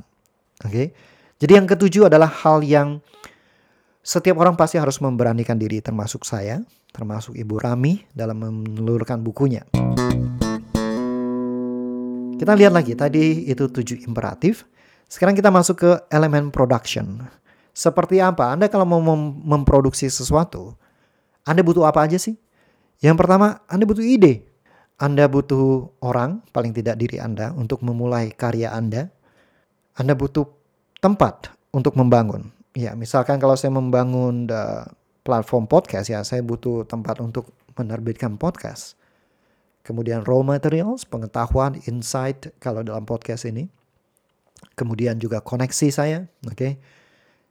Oke. 0.64 0.72
Okay? 0.72 0.86
Jadi 1.36 1.52
yang 1.58 1.66
ketujuh 1.68 2.06
adalah 2.08 2.30
hal 2.30 2.64
yang 2.64 3.02
setiap 4.02 4.38
orang 4.38 4.54
pasti 4.54 4.78
harus 4.78 5.02
memberanikan 5.02 5.58
diri 5.58 5.82
termasuk 5.82 6.22
saya, 6.22 6.62
termasuk 6.94 7.34
Ibu 7.34 7.58
Rami 7.58 8.02
dalam 8.14 8.38
menelurkan 8.40 9.20
bukunya. 9.20 9.66
Kita 12.38 12.58
lihat 12.58 12.74
lagi, 12.74 12.98
tadi 12.98 13.46
itu 13.46 13.70
tujuh 13.70 14.02
imperatif. 14.06 14.66
Sekarang 15.06 15.38
kita 15.38 15.50
masuk 15.54 15.76
ke 15.82 15.90
elemen 16.10 16.50
production. 16.50 17.22
Seperti 17.70 18.18
apa? 18.18 18.50
Anda 18.54 18.66
kalau 18.66 18.82
mau 18.82 18.98
mem 18.98 19.42
memproduksi 19.46 20.10
sesuatu, 20.10 20.74
Anda 21.42 21.62
butuh 21.66 21.86
apa 21.86 22.06
aja 22.06 22.18
sih? 22.18 22.38
Yang 23.02 23.16
pertama, 23.18 23.62
Anda 23.66 23.84
butuh 23.86 24.04
ide. 24.04 24.46
Anda 25.00 25.26
butuh 25.26 25.98
orang, 26.04 26.46
paling 26.54 26.70
tidak 26.70 27.00
diri 27.00 27.18
Anda, 27.18 27.50
untuk 27.56 27.82
memulai 27.82 28.30
karya 28.30 28.70
Anda. 28.70 29.10
Anda 29.98 30.14
butuh 30.14 30.46
tempat 31.02 31.50
untuk 31.74 31.98
membangun. 31.98 32.54
Ya, 32.72 32.94
misalkan 32.94 33.42
kalau 33.42 33.58
saya 33.58 33.74
membangun 33.74 34.46
the 34.46 34.86
platform 35.26 35.66
podcast 35.66 36.08
ya, 36.08 36.22
saya 36.22 36.40
butuh 36.40 36.86
tempat 36.86 37.18
untuk 37.18 37.50
menerbitkan 37.74 38.38
podcast 38.38 38.94
kemudian 39.82 40.22
raw 40.22 40.40
materials, 40.40 41.02
pengetahuan, 41.04 41.78
insight 41.90 42.54
kalau 42.62 42.86
dalam 42.86 43.02
podcast 43.02 43.46
ini, 43.50 43.66
kemudian 44.78 45.18
juga 45.18 45.42
koneksi 45.42 45.88
saya, 45.90 46.18
oke, 46.46 46.54
okay? 46.54 46.72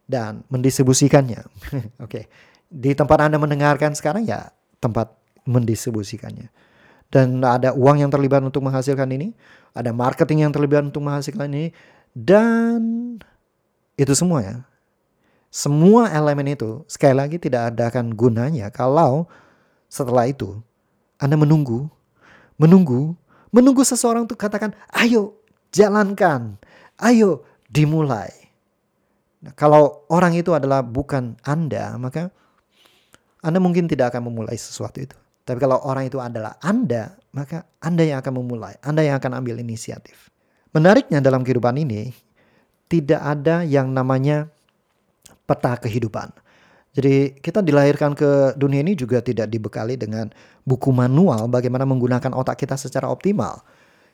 dan 0.07 0.47
mendistribusikannya, 0.47 1.43
oke. 1.43 1.83
Okay. 2.07 2.25
Di 2.71 2.95
tempat 2.95 3.27
Anda 3.27 3.35
mendengarkan 3.35 3.91
sekarang 3.91 4.23
ya 4.23 4.55
tempat 4.79 5.11
mendistribusikannya. 5.43 6.47
Dan 7.11 7.43
ada 7.43 7.75
uang 7.75 7.99
yang 7.99 8.07
terlibat 8.07 8.39
untuk 8.39 8.63
menghasilkan 8.63 9.11
ini, 9.11 9.35
ada 9.75 9.91
marketing 9.91 10.47
yang 10.47 10.55
terlibat 10.55 10.87
untuk 10.87 11.03
menghasilkan 11.03 11.51
ini, 11.51 11.75
dan 12.15 12.79
itu 13.99 14.15
semua 14.15 14.39
ya. 14.39 14.55
Semua 15.51 16.07
elemen 16.07 16.55
itu 16.55 16.87
sekali 16.87 17.11
lagi 17.11 17.35
tidak 17.35 17.75
ada 17.75 17.91
akan 17.91 18.15
gunanya 18.15 18.71
kalau 18.71 19.27
setelah 19.91 20.23
itu 20.23 20.63
Anda 21.19 21.35
menunggu 21.35 21.91
menunggu, 22.61 23.17
menunggu 23.49 23.81
seseorang 23.81 24.29
untuk 24.29 24.37
katakan, 24.37 24.77
ayo 24.93 25.41
jalankan, 25.73 26.61
ayo 27.01 27.41
dimulai. 27.73 28.29
Nah, 29.41 29.57
kalau 29.57 30.05
orang 30.13 30.37
itu 30.37 30.53
adalah 30.53 30.85
bukan 30.85 31.41
Anda, 31.41 31.97
maka 31.97 32.29
Anda 33.41 33.57
mungkin 33.57 33.89
tidak 33.89 34.13
akan 34.13 34.29
memulai 34.29 34.57
sesuatu 34.57 35.01
itu. 35.01 35.17
Tapi 35.41 35.57
kalau 35.57 35.81
orang 35.81 36.05
itu 36.05 36.21
adalah 36.21 36.55
Anda, 36.61 37.17
maka 37.33 37.65
Anda 37.81 38.05
yang 38.05 38.21
akan 38.21 38.33
memulai, 38.37 38.77
Anda 38.85 39.01
yang 39.01 39.17
akan 39.17 39.41
ambil 39.41 39.57
inisiatif. 39.57 40.29
Menariknya 40.71 41.19
dalam 41.19 41.41
kehidupan 41.41 41.75
ini, 41.81 42.13
tidak 42.85 43.19
ada 43.19 43.65
yang 43.65 43.89
namanya 43.89 44.47
peta 45.49 45.75
kehidupan. 45.81 46.31
Jadi 46.91 47.39
kita 47.39 47.63
dilahirkan 47.63 48.11
ke 48.11 48.53
dunia 48.59 48.83
ini 48.83 48.99
juga 48.99 49.23
tidak 49.23 49.47
dibekali 49.47 49.95
dengan 49.95 50.27
buku 50.67 50.91
manual 50.91 51.47
bagaimana 51.47 51.87
menggunakan 51.87 52.35
otak 52.35 52.59
kita 52.59 52.75
secara 52.75 53.07
optimal. 53.07 53.63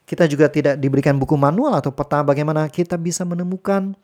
Kita 0.07 0.29
juga 0.29 0.47
tidak 0.47 0.79
diberikan 0.79 1.17
buku 1.19 1.35
manual 1.35 1.75
atau 1.75 1.91
peta 1.91 2.21
bagaimana 2.23 2.69
kita 2.69 2.95
bisa 2.95 3.25
menemukan 3.27 3.97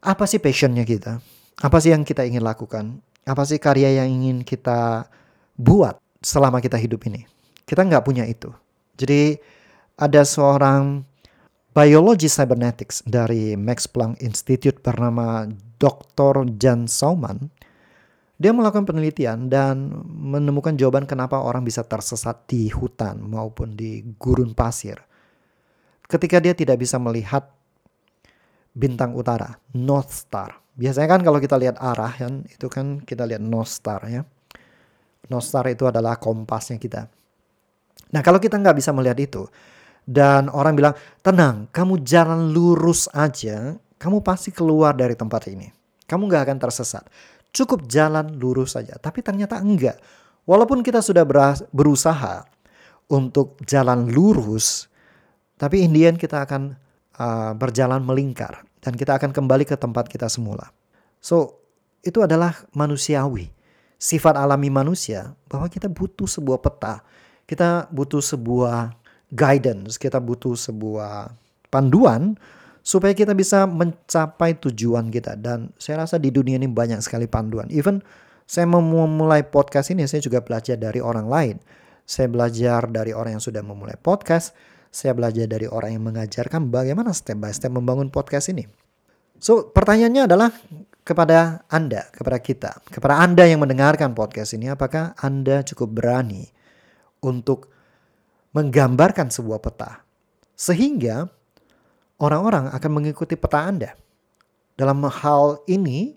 apa 0.00 0.24
sih 0.24 0.38
passionnya 0.38 0.86
kita. 0.86 1.18
Apa 1.60 1.82
sih 1.82 1.90
yang 1.90 2.06
kita 2.06 2.24
ingin 2.24 2.46
lakukan. 2.46 3.02
Apa 3.22 3.46
sih 3.46 3.62
karya 3.62 4.02
yang 4.02 4.08
ingin 4.10 4.38
kita 4.42 5.06
buat 5.54 5.98
selama 6.22 6.58
kita 6.58 6.78
hidup 6.78 7.06
ini. 7.06 7.26
Kita 7.62 7.86
nggak 7.86 8.02
punya 8.02 8.26
itu. 8.26 8.50
Jadi 8.98 9.38
ada 9.98 10.22
seorang 10.26 11.06
biologi 11.72 12.26
cybernetics 12.26 13.06
dari 13.06 13.54
Max 13.54 13.86
Planck 13.86 14.18
Institute 14.20 14.82
bernama 14.82 15.46
Dr. 15.78 16.46
Jan 16.58 16.90
Sauman 16.90 17.50
dia 18.42 18.50
melakukan 18.50 18.82
penelitian 18.82 19.46
dan 19.46 19.94
menemukan 20.02 20.74
jawaban 20.74 21.06
kenapa 21.06 21.38
orang 21.38 21.62
bisa 21.62 21.86
tersesat 21.86 22.42
di 22.50 22.66
hutan 22.74 23.22
maupun 23.22 23.78
di 23.78 24.02
gurun 24.18 24.50
pasir. 24.50 24.98
Ketika 26.10 26.42
dia 26.42 26.50
tidak 26.50 26.82
bisa 26.82 26.98
melihat 26.98 27.46
bintang 28.72 29.12
utara, 29.16 29.56
North 29.76 30.12
Star. 30.12 30.60
Biasanya 30.72 31.08
kan 31.18 31.20
kalau 31.20 31.38
kita 31.38 31.60
lihat 31.60 31.76
arah 31.76 32.12
kan 32.16 32.48
itu 32.48 32.66
kan 32.72 33.04
kita 33.04 33.28
lihat 33.28 33.44
North 33.44 33.72
Star 33.72 34.00
ya. 34.08 34.24
North 35.28 35.46
Star 35.48 35.68
itu 35.68 35.84
adalah 35.84 36.16
kompasnya 36.16 36.80
kita. 36.80 37.08
Nah 38.12 38.20
kalau 38.24 38.40
kita 38.40 38.56
nggak 38.56 38.76
bisa 38.76 38.92
melihat 38.92 39.20
itu, 39.20 39.42
dan 40.02 40.50
orang 40.50 40.74
bilang, 40.74 40.94
tenang, 41.22 41.70
kamu 41.70 42.02
jalan 42.02 42.50
lurus 42.50 43.06
aja, 43.14 43.78
kamu 44.02 44.18
pasti 44.26 44.50
keluar 44.50 44.98
dari 44.98 45.14
tempat 45.14 45.46
ini. 45.46 45.70
Kamu 46.10 46.26
nggak 46.26 46.50
akan 46.50 46.58
tersesat. 46.58 47.06
Cukup 47.54 47.86
jalan 47.86 48.34
lurus 48.34 48.74
saja. 48.74 48.98
Tapi 48.98 49.22
ternyata 49.22 49.62
enggak. 49.62 49.96
Walaupun 50.42 50.82
kita 50.82 50.98
sudah 50.98 51.22
berusaha 51.70 52.42
untuk 53.06 53.62
jalan 53.62 54.10
lurus, 54.10 54.90
tapi 55.54 55.86
Indian 55.86 56.18
kita 56.18 56.42
akan 56.42 56.74
uh, 57.22 57.52
berjalan 57.54 58.02
melingkar 58.02 58.66
dan 58.82 58.98
kita 58.98 59.14
akan 59.14 59.30
kembali 59.30 59.62
ke 59.62 59.78
tempat 59.78 60.10
kita 60.10 60.26
semula. 60.26 60.74
So, 61.22 61.62
itu 62.02 62.18
adalah 62.18 62.66
manusiawi. 62.74 63.54
Sifat 64.02 64.34
alami 64.34 64.66
manusia 64.66 65.38
bahwa 65.46 65.70
kita 65.70 65.86
butuh 65.86 66.26
sebuah 66.26 66.58
peta, 66.58 67.06
kita 67.46 67.86
butuh 67.94 68.18
sebuah 68.18 68.90
guidance, 69.30 69.94
kita 69.94 70.18
butuh 70.18 70.58
sebuah 70.58 71.30
panduan 71.70 72.34
supaya 72.82 73.14
kita 73.14 73.30
bisa 73.38 73.70
mencapai 73.70 74.58
tujuan 74.58 75.06
kita. 75.14 75.38
Dan 75.38 75.70
saya 75.78 76.02
rasa 76.02 76.18
di 76.18 76.34
dunia 76.34 76.58
ini 76.58 76.66
banyak 76.66 76.98
sekali 76.98 77.30
panduan. 77.30 77.70
Even 77.70 78.02
saya 78.50 78.66
memulai 78.66 79.46
podcast 79.46 79.94
ini, 79.94 80.02
saya 80.10 80.18
juga 80.18 80.42
belajar 80.42 80.74
dari 80.74 80.98
orang 80.98 81.30
lain. 81.30 81.56
Saya 82.02 82.26
belajar 82.26 82.90
dari 82.90 83.14
orang 83.14 83.38
yang 83.38 83.44
sudah 83.44 83.62
memulai 83.62 83.94
podcast. 83.94 84.52
Saya 84.92 85.16
belajar 85.16 85.48
dari 85.48 85.64
orang 85.64 85.96
yang 85.96 86.04
mengajarkan 86.04 86.68
bagaimana 86.68 87.16
step 87.16 87.40
by 87.40 87.48
step 87.48 87.72
membangun 87.72 88.12
podcast 88.12 88.52
ini. 88.52 88.68
So, 89.40 89.72
pertanyaannya 89.72 90.28
adalah 90.28 90.52
kepada 91.02 91.64
Anda, 91.72 92.06
kepada 92.12 92.38
kita, 92.38 92.70
kepada 92.92 93.24
Anda 93.24 93.48
yang 93.48 93.64
mendengarkan 93.64 94.12
podcast 94.12 94.52
ini, 94.52 94.68
apakah 94.68 95.16
Anda 95.16 95.64
cukup 95.64 95.96
berani 95.96 96.46
untuk 97.24 97.72
menggambarkan 98.52 99.32
sebuah 99.32 99.64
peta 99.64 100.04
sehingga 100.52 101.26
orang-orang 102.20 102.68
akan 102.70 102.90
mengikuti 102.92 103.34
peta 103.34 103.64
Anda. 103.64 103.90
Dalam 104.76 105.02
hal 105.08 105.64
ini, 105.66 106.14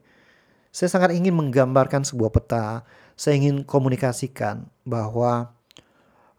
saya 0.76 0.92
sangat 0.92 1.16
ingin 1.16 1.32
menggambarkan 1.32 2.04
sebuah 2.04 2.30
peta. 2.36 2.84
Saya 3.16 3.40
ingin 3.40 3.64
komunikasikan 3.64 4.68
bahwa 4.84 5.55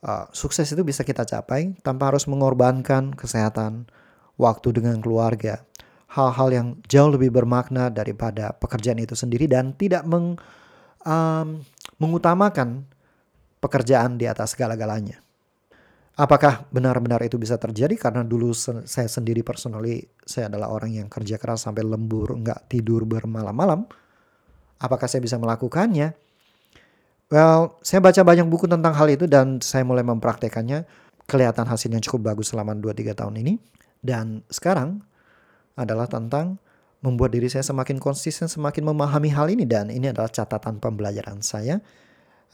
uh, 0.05 0.27
sukses 0.35 0.69
itu 0.69 0.83
bisa 0.83 1.07
kita 1.07 1.25
capai 1.25 1.77
tanpa 1.81 2.13
harus 2.13 2.29
mengorbankan 2.29 3.17
kesehatan, 3.17 3.89
waktu 4.37 4.69
dengan 4.77 5.01
keluarga, 5.01 5.65
hal-hal 6.13 6.49
yang 6.53 6.67
jauh 6.89 7.09
lebih 7.13 7.33
bermakna 7.33 7.89
daripada 7.89 8.53
pekerjaan 8.57 9.01
itu 9.01 9.17
sendiri 9.17 9.49
dan 9.49 9.73
tidak 9.77 10.05
meng, 10.05 10.37
um, 11.05 11.49
mengutamakan 11.97 12.85
pekerjaan 13.61 14.21
di 14.21 14.29
atas 14.29 14.53
segala-galanya. 14.55 15.25
Apakah 16.17 16.65
benar-benar 16.73 17.21
itu 17.29 17.37
bisa 17.37 17.61
terjadi? 17.61 17.93
Karena 18.01 18.25
dulu 18.25 18.57
saya 18.57 19.05
sendiri 19.05 19.45
personally, 19.45 20.01
saya 20.25 20.49
adalah 20.49 20.73
orang 20.73 20.97
yang 20.97 21.09
kerja 21.13 21.37
keras 21.37 21.69
sampai 21.69 21.85
lembur, 21.85 22.33
nggak 22.41 22.73
tidur 22.73 23.05
bermalam-malam. 23.05 23.85
Apakah 24.81 25.09
saya 25.13 25.21
bisa 25.21 25.37
melakukannya? 25.37 26.17
Well, 27.27 27.83
saya 27.83 27.99
baca 27.99 28.23
banyak 28.23 28.47
buku 28.47 28.71
tentang 28.71 28.95
hal 28.95 29.11
itu 29.11 29.27
dan 29.27 29.59
saya 29.59 29.83
mulai 29.83 30.07
mempraktekannya. 30.07 30.87
Kelihatan 31.27 31.67
hasilnya 31.67 31.99
cukup 32.07 32.31
bagus 32.31 32.55
selama 32.55 32.79
2-3 32.79 33.19
tahun 33.19 33.35
ini. 33.43 33.59
Dan 33.99 34.47
sekarang 34.47 35.03
adalah 35.75 36.07
tentang 36.07 36.63
membuat 37.03 37.35
diri 37.35 37.51
saya 37.51 37.67
semakin 37.67 37.99
konsisten, 37.99 38.47
semakin 38.47 38.87
memahami 38.87 39.35
hal 39.35 39.51
ini. 39.51 39.67
Dan 39.67 39.91
ini 39.91 40.15
adalah 40.15 40.31
catatan 40.31 40.79
pembelajaran 40.79 41.43
saya. 41.43 41.83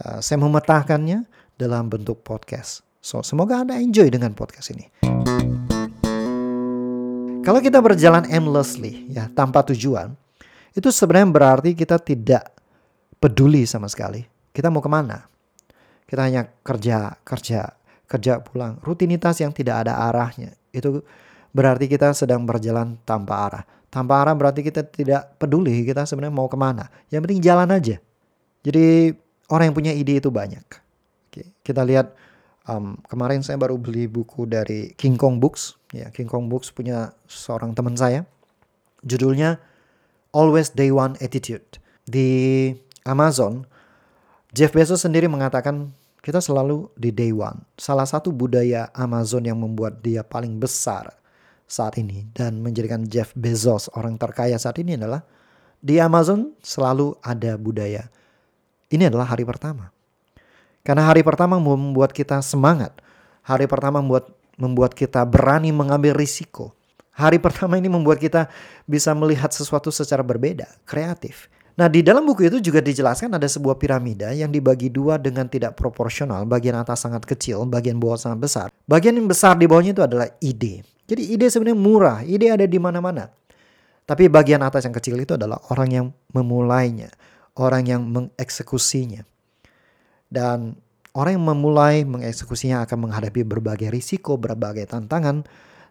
Uh, 0.00 0.24
saya 0.24 0.40
memetakannya 0.40 1.28
dalam 1.60 1.92
bentuk 1.92 2.24
podcast 2.24 2.80
So, 3.02 3.18
semoga 3.26 3.66
Anda 3.66 3.82
enjoy 3.82 4.14
dengan 4.14 4.30
podcast 4.30 4.70
ini. 4.70 4.86
Kalau 7.42 7.58
kita 7.58 7.82
berjalan 7.82 8.30
aimlessly, 8.30 9.10
ya, 9.10 9.26
tanpa 9.26 9.66
tujuan, 9.66 10.14
itu 10.70 10.86
sebenarnya 10.86 11.28
berarti 11.34 11.74
kita 11.74 11.98
tidak 11.98 12.54
peduli 13.18 13.66
sama 13.66 13.90
sekali. 13.90 14.31
Kita 14.52 14.68
mau 14.68 14.84
ke 14.84 14.90
mana? 14.92 15.24
Kita 16.04 16.28
hanya 16.28 16.44
kerja, 16.60 17.16
kerja, 17.24 17.72
kerja 18.04 18.32
pulang. 18.44 18.76
Rutinitas 18.84 19.40
yang 19.40 19.50
tidak 19.50 19.88
ada 19.88 19.96
arahnya. 20.12 20.52
Itu 20.70 21.02
berarti 21.56 21.88
kita 21.88 22.12
sedang 22.12 22.44
berjalan 22.44 23.00
tanpa 23.08 23.48
arah. 23.48 23.64
Tanpa 23.92 24.24
arah 24.24 24.36
berarti 24.36 24.64
kita 24.64 24.84
tidak 24.88 25.36
peduli 25.40 25.84
kita 25.84 26.04
sebenarnya 26.04 26.32
mau 26.36 26.48
ke 26.48 26.56
mana. 26.56 26.88
Yang 27.08 27.20
penting 27.28 27.40
jalan 27.40 27.68
aja. 27.72 27.96
Jadi 28.62 29.12
orang 29.48 29.72
yang 29.72 29.76
punya 29.76 29.92
ide 29.92 30.20
itu 30.20 30.28
banyak. 30.28 30.64
Oke, 31.28 31.56
kita 31.64 31.80
lihat 31.84 32.12
Um, 32.62 32.94
kemarin 33.10 33.42
saya 33.42 33.58
baru 33.58 33.74
beli 33.74 34.06
buku 34.06 34.46
dari 34.46 34.94
King 34.94 35.18
Kong 35.18 35.42
Books. 35.42 35.74
Ya, 35.90 36.14
King 36.14 36.30
Kong 36.30 36.46
Books 36.46 36.70
punya 36.70 37.10
seorang 37.26 37.74
teman 37.74 37.98
saya. 37.98 38.22
Judulnya 39.02 39.58
Always 40.30 40.70
Day 40.70 40.94
One 40.94 41.18
Attitude. 41.18 41.82
Di 42.06 42.70
Amazon, 43.02 43.66
Jeff 44.52 44.68
Bezos 44.76 45.00
sendiri 45.00 45.32
mengatakan 45.32 45.96
kita 46.20 46.36
selalu 46.44 46.92
di 47.00 47.08
day 47.08 47.32
one. 47.32 47.64
Salah 47.80 48.04
satu 48.04 48.28
budaya 48.36 48.92
Amazon 48.92 49.48
yang 49.48 49.56
membuat 49.56 50.04
dia 50.04 50.20
paling 50.20 50.60
besar 50.60 51.08
saat 51.64 51.96
ini 51.96 52.28
dan 52.36 52.60
menjadikan 52.60 53.08
Jeff 53.08 53.32
Bezos 53.32 53.88
orang 53.96 54.20
terkaya 54.20 54.60
saat 54.60 54.76
ini 54.76 55.00
adalah 55.00 55.24
di 55.80 55.96
Amazon 55.96 56.52
selalu 56.60 57.16
ada 57.24 57.56
budaya. 57.56 58.12
Ini 58.92 59.08
adalah 59.08 59.32
hari 59.32 59.48
pertama. 59.48 59.88
Karena 60.84 61.08
hari 61.08 61.24
pertama 61.24 61.56
membuat 61.56 62.12
kita 62.12 62.44
semangat. 62.44 62.92
Hari 63.48 63.64
pertama 63.64 64.04
membuat 64.04 64.36
membuat 64.60 64.92
kita 64.92 65.24
berani 65.24 65.72
mengambil 65.72 66.12
risiko. 66.12 66.76
Hari 67.16 67.40
pertama 67.40 67.80
ini 67.80 67.88
membuat 67.88 68.20
kita 68.20 68.52
bisa 68.84 69.16
melihat 69.16 69.48
sesuatu 69.48 69.88
secara 69.88 70.20
berbeda, 70.20 70.68
kreatif. 70.84 71.48
Nah, 71.82 71.90
di 71.90 71.98
dalam 71.98 72.22
buku 72.22 72.46
itu 72.46 72.62
juga 72.62 72.78
dijelaskan 72.78 73.34
ada 73.34 73.50
sebuah 73.50 73.74
piramida 73.74 74.30
yang 74.30 74.54
dibagi 74.54 74.86
dua 74.86 75.18
dengan 75.18 75.50
tidak 75.50 75.74
proporsional. 75.74 76.46
Bagian 76.46 76.78
atas 76.78 77.02
sangat 77.02 77.26
kecil, 77.26 77.66
bagian 77.66 77.98
bawah 77.98 78.14
sangat 78.14 78.38
besar. 78.38 78.66
Bagian 78.86 79.18
yang 79.18 79.26
besar 79.26 79.58
di 79.58 79.66
bawahnya 79.66 79.90
itu 79.90 79.98
adalah 80.06 80.30
ide. 80.38 80.86
Jadi 81.10 81.34
ide 81.34 81.50
sebenarnya 81.50 81.74
murah, 81.74 82.18
ide 82.22 82.54
ada 82.54 82.70
di 82.70 82.78
mana-mana. 82.78 83.34
Tapi 84.06 84.30
bagian 84.30 84.62
atas 84.62 84.86
yang 84.86 84.94
kecil 84.94 85.18
itu 85.18 85.34
adalah 85.34 85.58
orang 85.74 85.90
yang 85.90 86.06
memulainya, 86.30 87.10
orang 87.58 87.82
yang 87.82 88.06
mengeksekusinya. 88.06 89.26
Dan 90.30 90.78
orang 91.18 91.34
yang 91.34 91.46
memulai 91.50 92.06
mengeksekusinya 92.06 92.86
akan 92.86 93.10
menghadapi 93.10 93.42
berbagai 93.42 93.90
risiko, 93.90 94.38
berbagai 94.38 94.86
tantangan 94.86 95.42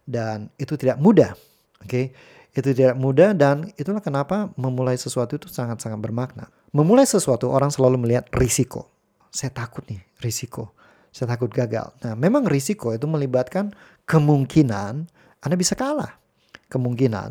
dan 0.07 0.55
itu 0.55 0.79
tidak 0.79 1.03
mudah. 1.03 1.35
Oke. 1.83 1.91
Okay? 1.91 2.05
Itu 2.51 2.75
tidak 2.75 2.99
mudah 2.99 3.31
dan 3.31 3.71
itulah 3.79 4.03
kenapa 4.03 4.51
memulai 4.59 4.99
sesuatu 4.99 5.39
itu 5.39 5.47
sangat-sangat 5.47 5.99
bermakna. 6.03 6.51
Memulai 6.75 7.07
sesuatu 7.07 7.47
orang 7.47 7.71
selalu 7.71 8.03
melihat 8.03 8.27
risiko. 8.35 8.91
Saya 9.31 9.55
takut 9.55 9.87
nih, 9.87 10.03
risiko. 10.19 10.75
Saya 11.11 11.35
takut 11.35 11.51
gagal. 11.51 11.95
Nah, 12.03 12.15
memang 12.15 12.47
risiko 12.47 12.91
itu 12.91 13.07
melibatkan 13.07 13.71
kemungkinan 14.03 15.07
Anda 15.43 15.55
bisa 15.55 15.79
kalah. 15.79 16.19
Kemungkinan 16.67 17.29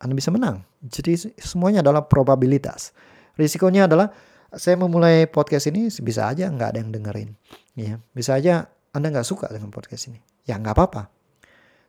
Anda 0.00 0.14
bisa 0.16 0.32
menang. 0.32 0.64
Jadi 0.84 1.36
semuanya 1.40 1.84
adalah 1.84 2.04
probabilitas. 2.08 2.96
Risikonya 3.36 3.88
adalah 3.88 4.12
saya 4.54 4.76
memulai 4.80 5.26
podcast 5.28 5.68
ini 5.68 5.88
bisa 6.00 6.28
aja 6.28 6.48
nggak 6.48 6.68
ada 6.76 6.78
yang 6.80 6.92
dengerin. 6.92 7.30
Ya, 7.76 8.00
bisa 8.16 8.36
aja 8.36 8.72
Anda 8.96 9.12
nggak 9.12 9.28
suka 9.28 9.48
dengan 9.52 9.68
podcast 9.68 10.08
ini. 10.08 10.20
Ya 10.44 10.56
nggak 10.56 10.76
apa-apa. 10.76 11.08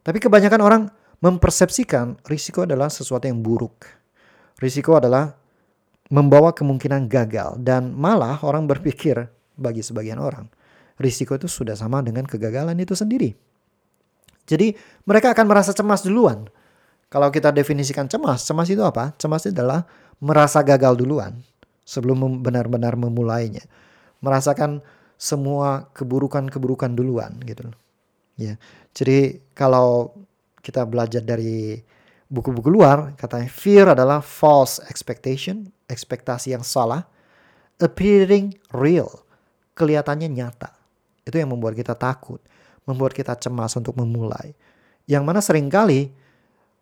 Tapi 0.04 0.18
kebanyakan 0.20 0.62
orang 0.64 0.82
mempersepsikan 1.26 2.22
risiko 2.30 2.70
adalah 2.70 2.94
sesuatu 2.94 3.26
yang 3.26 3.42
buruk. 3.42 3.90
Risiko 4.62 4.94
adalah 5.02 5.34
membawa 6.14 6.54
kemungkinan 6.54 7.10
gagal 7.10 7.58
dan 7.66 7.90
malah 7.98 8.38
orang 8.46 8.70
berpikir 8.70 9.26
bagi 9.58 9.82
sebagian 9.82 10.22
orang 10.22 10.46
risiko 11.00 11.36
itu 11.36 11.48
sudah 11.48 11.76
sama 11.76 12.00
dengan 12.00 12.24
kegagalan 12.24 12.76
itu 12.80 12.96
sendiri. 12.96 13.36
Jadi 14.46 14.78
mereka 15.10 15.34
akan 15.34 15.46
merasa 15.50 15.74
cemas 15.74 16.06
duluan. 16.06 16.46
Kalau 17.10 17.30
kita 17.32 17.50
definisikan 17.54 18.06
cemas, 18.10 18.46
cemas 18.46 18.68
itu 18.70 18.82
apa? 18.84 19.16
Cemas 19.18 19.46
itu 19.48 19.56
adalah 19.56 19.88
merasa 20.22 20.62
gagal 20.62 21.00
duluan 21.00 21.38
sebelum 21.86 22.42
benar-benar 22.42 22.98
memulainya. 22.98 23.64
Merasakan 24.22 24.82
semua 25.16 25.90
keburukan-keburukan 25.96 26.92
duluan 26.94 27.40
gitu. 27.46 27.72
Ya. 28.36 28.60
Jadi 28.92 29.40
kalau 29.56 30.12
kita 30.66 30.82
belajar 30.90 31.22
dari 31.22 31.78
buku-buku 32.26 32.74
luar, 32.74 33.14
katanya 33.14 33.46
fear 33.46 33.86
adalah 33.94 34.26
false 34.26 34.82
expectation, 34.90 35.70
ekspektasi 35.86 36.58
yang 36.58 36.66
salah, 36.66 37.06
appearing 37.78 38.58
real, 38.74 39.22
kelihatannya 39.78 40.34
nyata. 40.34 40.74
Itu 41.22 41.38
yang 41.38 41.54
membuat 41.54 41.78
kita 41.78 41.94
takut, 41.94 42.42
membuat 42.90 43.14
kita 43.14 43.38
cemas 43.38 43.78
untuk 43.78 43.94
memulai. 43.94 44.58
Yang 45.06 45.22
mana 45.22 45.40
sering 45.46 45.70
kali 45.70 46.10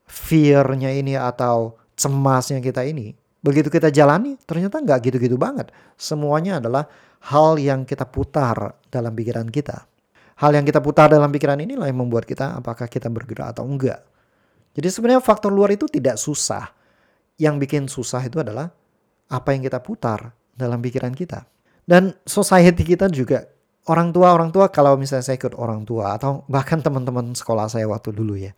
fear-nya 0.08 0.96
ini 0.96 1.19
atau 1.19 1.76
cemasnya 2.00 2.63
kita 2.63 2.88
ini 2.88 3.12
Begitu 3.43 3.67
kita 3.67 3.91
jalani, 3.91 4.39
ternyata 4.48 4.80
nggak 4.80 5.12
gitu-gitu 5.12 5.36
banget. 5.36 5.67
Semuanya 6.00 6.63
adalah 6.63 6.88
hal 7.28 7.60
yang 7.60 7.84
kita 7.84 8.08
putar 8.08 8.80
dalam 8.88 9.12
pikiran 9.12 9.52
kita. 9.52 9.84
Hal 10.43 10.51
yang 10.51 10.67
kita 10.67 10.84
putar 10.84 11.08
dalam 11.08 11.32
pikiran 11.32 11.56
inilah 11.56 11.88
yang 11.88 12.03
membuat 12.03 12.27
kita 12.27 12.60
apakah 12.60 12.91
kita 12.91 13.08
bergerak 13.08 13.56
atau 13.56 13.63
enggak. 13.63 14.03
Jadi 14.75 14.91
sebenarnya 14.91 15.23
faktor 15.23 15.56
luar 15.56 15.71
itu 15.71 15.88
tidak 15.88 16.19
susah. 16.19 16.67
Yang 17.39 17.56
bikin 17.63 17.84
susah 17.88 18.19
itu 18.27 18.43
adalah 18.43 18.67
apa 19.32 19.49
yang 19.56 19.63
kita 19.63 19.79
putar 19.79 20.36
dalam 20.51 20.84
pikiran 20.84 21.15
kita. 21.15 21.47
Dan 21.88 22.12
society 22.27 22.84
kita 22.84 23.08
juga 23.08 23.47
orang 23.88 24.12
tua 24.12 24.36
orang 24.36 24.51
tua 24.51 24.67
kalau 24.67 24.99
misalnya 24.99 25.32
saya 25.32 25.39
ikut 25.39 25.56
orang 25.56 25.88
tua 25.88 26.19
atau 26.19 26.43
bahkan 26.51 26.84
teman-teman 26.84 27.32
sekolah 27.32 27.71
saya 27.71 27.88
waktu 27.88 28.12
dulu 28.12 28.36
ya. 28.36 28.51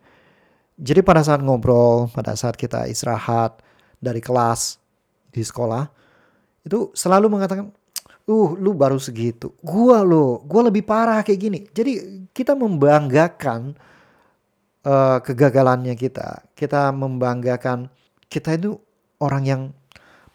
Jadi 0.82 1.06
pada 1.06 1.21
saat 1.21 1.45
ngobrol, 1.45 2.10
pada 2.10 2.34
saat 2.34 2.58
kita 2.58 2.89
istirahat 2.89 3.62
dari 4.02 4.26
kelas 4.26 4.82
di 5.30 5.45
sekolah, 5.45 5.86
itu 6.65 6.89
selalu 6.98 7.32
mengatakan, 7.32 7.71
uh 8.26 8.50
lu 8.58 8.74
baru 8.74 8.98
segitu. 8.98 9.54
Gua 9.62 10.02
lo 10.02 10.42
gua 10.46 10.70
lebih 10.70 10.86
parah 10.86 11.22
kayak 11.22 11.40
gini. 11.40 11.60
Jadi 11.70 12.26
kita 12.34 12.58
membanggakan 12.58 13.78
uh, 14.86 15.18
kegagalannya 15.22 15.94
kita. 15.94 16.46
Kita 16.58 16.90
membanggakan 16.94 17.90
kita 18.30 18.58
itu 18.58 18.78
orang 19.22 19.44
yang 19.46 19.62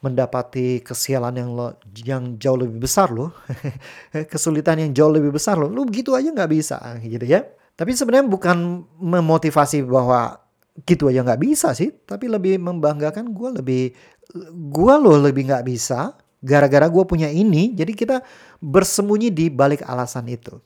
mendapati 0.01 0.81
kesialan 0.81 1.37
yang 1.37 1.51
lo, 1.53 1.77
yang 1.93 2.41
jauh 2.41 2.57
lebih 2.57 2.89
besar 2.89 3.13
loh 3.13 3.37
kesulitan 4.33 4.81
yang 4.81 4.97
jauh 4.97 5.13
lebih 5.13 5.29
besar 5.29 5.61
loh 5.61 5.69
lu 5.69 5.85
gitu 5.93 6.17
aja 6.17 6.33
nggak 6.33 6.51
bisa 6.51 6.81
gitu 7.05 7.27
ya. 7.29 7.45
Tapi 7.77 7.97
sebenarnya 7.97 8.29
bukan 8.29 8.85
memotivasi 9.01 9.85
bahwa 9.85 10.41
gitu 10.85 11.09
aja 11.09 11.25
nggak 11.25 11.41
bisa 11.41 11.73
sih. 11.77 11.93
Tapi 11.93 12.29
lebih 12.29 12.61
membanggakan 12.61 13.33
gue 13.33 13.49
lebih 13.61 13.83
gue 14.73 14.95
loh 15.01 15.17
lebih 15.21 15.49
nggak 15.53 15.65
bisa 15.69 16.17
Gara-gara 16.41 16.89
gue 16.89 17.05
punya 17.05 17.29
ini, 17.29 17.77
jadi 17.77 17.93
kita 17.93 18.17
bersembunyi 18.65 19.29
di 19.29 19.53
balik 19.53 19.85
alasan 19.85 20.25
itu. 20.33 20.57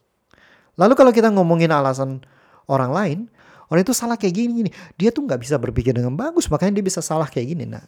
Lalu 0.79 0.95
kalau 0.95 1.11
kita 1.11 1.31
ngomongin 1.35 1.71
alasan 1.75 2.23
orang 2.71 2.91
lain, 2.95 3.19
orang 3.71 3.83
itu 3.83 3.95
salah 3.95 4.15
kayak 4.15 4.35
gini 4.35 4.51
gini. 4.63 4.71
Dia 4.95 5.11
tuh 5.11 5.27
nggak 5.27 5.43
bisa 5.43 5.59
berpikir 5.59 5.91
dengan 5.95 6.15
bagus, 6.15 6.47
makanya 6.47 6.79
dia 6.79 6.85
bisa 6.87 7.03
salah 7.03 7.27
kayak 7.27 7.59
gini. 7.59 7.67
Nah, 7.67 7.83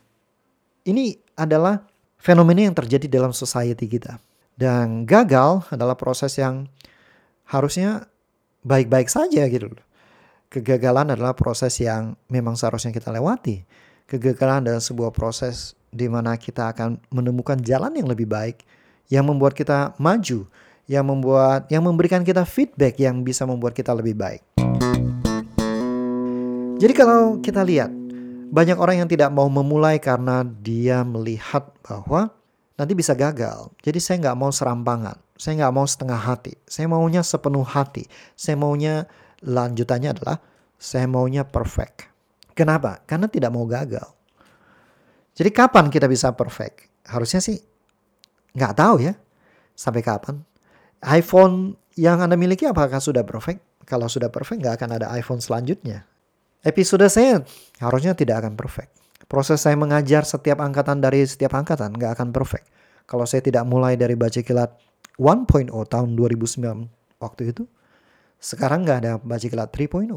ini 0.86 1.14
adalah 1.38 1.82
fenomena 2.18 2.66
yang 2.66 2.74
terjadi 2.74 3.06
dalam 3.06 3.30
society 3.30 3.86
kita. 3.86 4.18
Dan 4.56 5.04
gagal 5.04 5.68
adalah 5.68 5.94
proses 5.94 6.32
yang 6.40 6.66
harusnya 7.46 8.08
baik-baik 8.66 9.06
saja 9.06 9.46
gitu 9.46 9.70
loh. 9.70 9.84
Kegagalan 10.50 11.12
adalah 11.12 11.34
proses 11.34 11.76
yang 11.82 12.16
memang 12.30 12.54
seharusnya 12.54 12.94
kita 12.94 13.12
lewati. 13.12 13.66
Kegagalan 14.06 14.64
adalah 14.64 14.82
sebuah 14.82 15.10
proses 15.10 15.74
di 15.96 16.06
mana 16.12 16.36
kita 16.36 16.76
akan 16.76 17.00
menemukan 17.08 17.56
jalan 17.64 17.96
yang 17.96 18.06
lebih 18.06 18.28
baik 18.28 18.62
yang 19.08 19.24
membuat 19.26 19.54
kita 19.56 19.94
maju, 19.96 20.44
yang 20.84 21.04
membuat 21.06 21.66
yang 21.72 21.82
memberikan 21.82 22.22
kita 22.22 22.44
feedback 22.44 23.00
yang 23.00 23.24
bisa 23.24 23.48
membuat 23.48 23.72
kita 23.72 23.94
lebih 23.96 24.14
baik. 24.18 24.42
Jadi 26.76 26.92
kalau 26.92 27.40
kita 27.40 27.64
lihat 27.64 27.88
banyak 28.52 28.76
orang 28.76 29.02
yang 29.02 29.08
tidak 29.08 29.32
mau 29.32 29.48
memulai 29.48 29.96
karena 29.96 30.44
dia 30.44 31.00
melihat 31.02 31.72
bahwa 31.80 32.30
nanti 32.76 32.92
bisa 32.92 33.16
gagal. 33.16 33.72
Jadi 33.80 33.98
saya 33.98 34.16
nggak 34.28 34.38
mau 34.38 34.52
serampangan, 34.52 35.16
saya 35.34 35.64
nggak 35.64 35.74
mau 35.74 35.86
setengah 35.88 36.20
hati, 36.20 36.54
saya 36.68 36.86
maunya 36.86 37.24
sepenuh 37.24 37.64
hati. 37.64 38.04
Saya 38.36 38.60
maunya 38.60 39.08
lanjutannya 39.40 40.12
adalah 40.12 40.36
saya 40.76 41.08
maunya 41.08 41.48
perfect. 41.48 42.12
Kenapa? 42.56 43.04
Karena 43.04 43.28
tidak 43.28 43.52
mau 43.52 43.68
gagal. 43.68 44.15
Jadi 45.36 45.50
kapan 45.52 45.92
kita 45.92 46.08
bisa 46.08 46.32
perfect? 46.32 46.88
Harusnya 47.04 47.44
sih 47.44 47.60
nggak 48.56 48.72
tahu 48.72 49.04
ya. 49.04 49.14
Sampai 49.76 50.00
kapan? 50.00 50.40
iPhone 51.04 51.76
yang 51.96 52.24
Anda 52.24 52.40
miliki 52.40 52.64
apakah 52.64 52.98
sudah 52.98 53.22
perfect? 53.22 53.60
Kalau 53.84 54.08
sudah 54.08 54.32
perfect 54.32 54.64
nggak 54.64 54.74
akan 54.80 54.90
ada 54.96 55.06
iPhone 55.14 55.38
selanjutnya. 55.44 56.08
Episode 56.64 57.06
saya 57.06 57.44
harusnya 57.78 58.16
tidak 58.16 58.42
akan 58.42 58.58
perfect. 58.58 58.90
Proses 59.30 59.62
saya 59.62 59.78
mengajar 59.78 60.26
setiap 60.26 60.58
angkatan 60.58 60.98
dari 60.98 61.22
setiap 61.22 61.54
angkatan 61.54 61.94
nggak 61.94 62.18
akan 62.18 62.34
perfect. 62.34 62.66
Kalau 63.06 63.22
saya 63.22 63.44
tidak 63.44 63.62
mulai 63.68 63.94
dari 63.94 64.18
baca 64.18 64.42
kilat 64.42 64.74
1.0 65.14 65.70
tahun 65.70 66.08
2009 66.18 67.22
waktu 67.22 67.42
itu, 67.54 67.62
sekarang 68.42 68.82
nggak 68.82 68.98
ada 69.06 69.12
baca 69.22 69.46
kilat 69.46 69.70
3.0. 69.70 70.10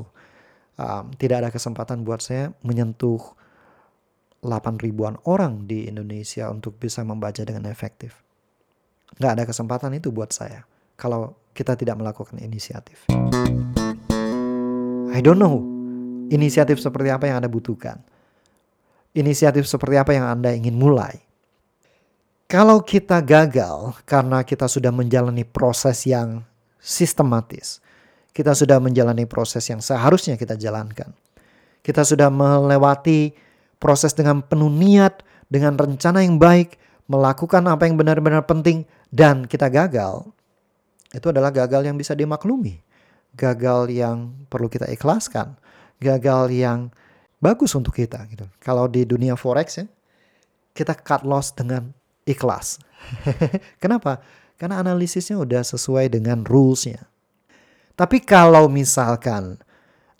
Um, 0.80 1.06
tidak 1.20 1.44
ada 1.46 1.50
kesempatan 1.54 2.02
buat 2.02 2.24
saya 2.24 2.56
menyentuh 2.64 3.20
8 4.40 4.80
ribuan 4.80 5.20
orang 5.28 5.68
di 5.68 5.88
Indonesia 5.90 6.48
untuk 6.48 6.80
bisa 6.80 7.04
membaca 7.04 7.44
dengan 7.44 7.68
efektif. 7.68 8.16
Nggak 9.20 9.32
ada 9.36 9.44
kesempatan 9.44 9.92
itu 9.98 10.14
buat 10.14 10.32
saya 10.32 10.64
kalau 10.96 11.36
kita 11.52 11.76
tidak 11.76 12.00
melakukan 12.00 12.40
inisiatif. 12.40 13.10
I 15.10 15.20
don't 15.20 15.42
know 15.42 15.80
inisiatif 16.30 16.78
seperti 16.80 17.10
apa 17.10 17.28
yang 17.28 17.44
Anda 17.44 17.52
butuhkan. 17.52 18.00
Inisiatif 19.18 19.66
seperti 19.66 19.98
apa 19.98 20.14
yang 20.14 20.30
Anda 20.30 20.54
ingin 20.54 20.78
mulai. 20.78 21.18
Kalau 22.50 22.82
kita 22.82 23.22
gagal 23.22 23.98
karena 24.10 24.42
kita 24.42 24.66
sudah 24.66 24.90
menjalani 24.90 25.46
proses 25.46 26.06
yang 26.06 26.42
sistematis, 26.82 27.78
kita 28.34 28.58
sudah 28.58 28.82
menjalani 28.82 29.30
proses 29.30 29.66
yang 29.70 29.82
seharusnya 29.82 30.34
kita 30.38 30.58
jalankan. 30.58 31.14
Kita 31.86 32.02
sudah 32.02 32.30
melewati 32.34 33.34
proses 33.80 34.12
dengan 34.14 34.44
penuh 34.44 34.70
niat, 34.70 35.24
dengan 35.48 35.80
rencana 35.80 36.22
yang 36.22 36.38
baik, 36.38 36.78
melakukan 37.10 37.66
apa 37.66 37.90
yang 37.90 37.98
benar-benar 37.98 38.46
penting, 38.46 38.86
dan 39.10 39.50
kita 39.50 39.72
gagal, 39.72 40.30
itu 41.10 41.26
adalah 41.34 41.50
gagal 41.50 41.90
yang 41.90 41.98
bisa 41.98 42.14
dimaklumi. 42.14 42.78
Gagal 43.34 43.90
yang 43.90 44.46
perlu 44.46 44.70
kita 44.70 44.86
ikhlaskan. 44.94 45.58
Gagal 45.98 46.54
yang 46.54 46.94
bagus 47.42 47.74
untuk 47.74 47.98
kita. 47.98 48.30
Gitu. 48.30 48.46
Kalau 48.62 48.86
di 48.86 49.10
dunia 49.10 49.34
forex 49.34 49.82
ya, 49.82 49.86
kita 50.78 50.94
cut 50.94 51.26
loss 51.26 51.50
dengan 51.56 51.90
ikhlas. 52.30 52.78
Kenapa? 53.84 54.22
Karena 54.60 54.84
analisisnya 54.84 55.40
udah 55.42 55.66
sesuai 55.66 56.14
dengan 56.14 56.46
rulesnya. 56.46 57.10
Tapi 57.98 58.22
kalau 58.22 58.70
misalkan 58.70 59.58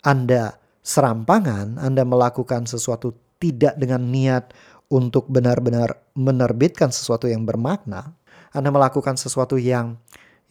Anda 0.02 0.58
serampangan, 0.82 1.78
Anda 1.78 2.02
melakukan 2.02 2.66
sesuatu 2.66 3.14
tidak 3.40 3.74
dengan 3.80 4.04
niat 4.04 4.52
untuk 4.92 5.26
benar-benar 5.32 5.96
menerbitkan 6.12 6.92
sesuatu 6.92 7.24
yang 7.26 7.48
bermakna, 7.48 8.12
Anda 8.52 8.68
melakukan 8.68 9.16
sesuatu 9.16 9.56
yang 9.56 9.96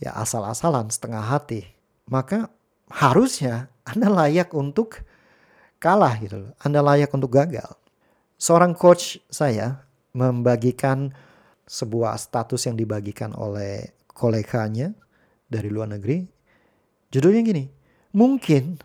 ya 0.02 0.16
asal-asalan, 0.18 0.90
setengah 0.90 1.22
hati, 1.22 1.68
maka 2.10 2.50
harusnya 2.90 3.70
Anda 3.86 4.10
layak 4.10 4.56
untuk 4.58 5.06
kalah 5.78 6.18
gitu 6.18 6.50
loh. 6.50 6.52
Anda 6.64 6.80
layak 6.82 7.14
untuk 7.14 7.36
gagal. 7.36 7.78
Seorang 8.40 8.74
coach 8.74 9.20
saya 9.28 9.84
membagikan 10.16 11.12
sebuah 11.70 12.18
status 12.18 12.66
yang 12.66 12.80
dibagikan 12.80 13.36
oleh 13.36 13.94
koleganya 14.10 14.96
dari 15.46 15.68
luar 15.68 15.92
negeri. 15.92 16.24
Judulnya 17.12 17.42
gini, 17.44 17.66
mungkin 18.16 18.80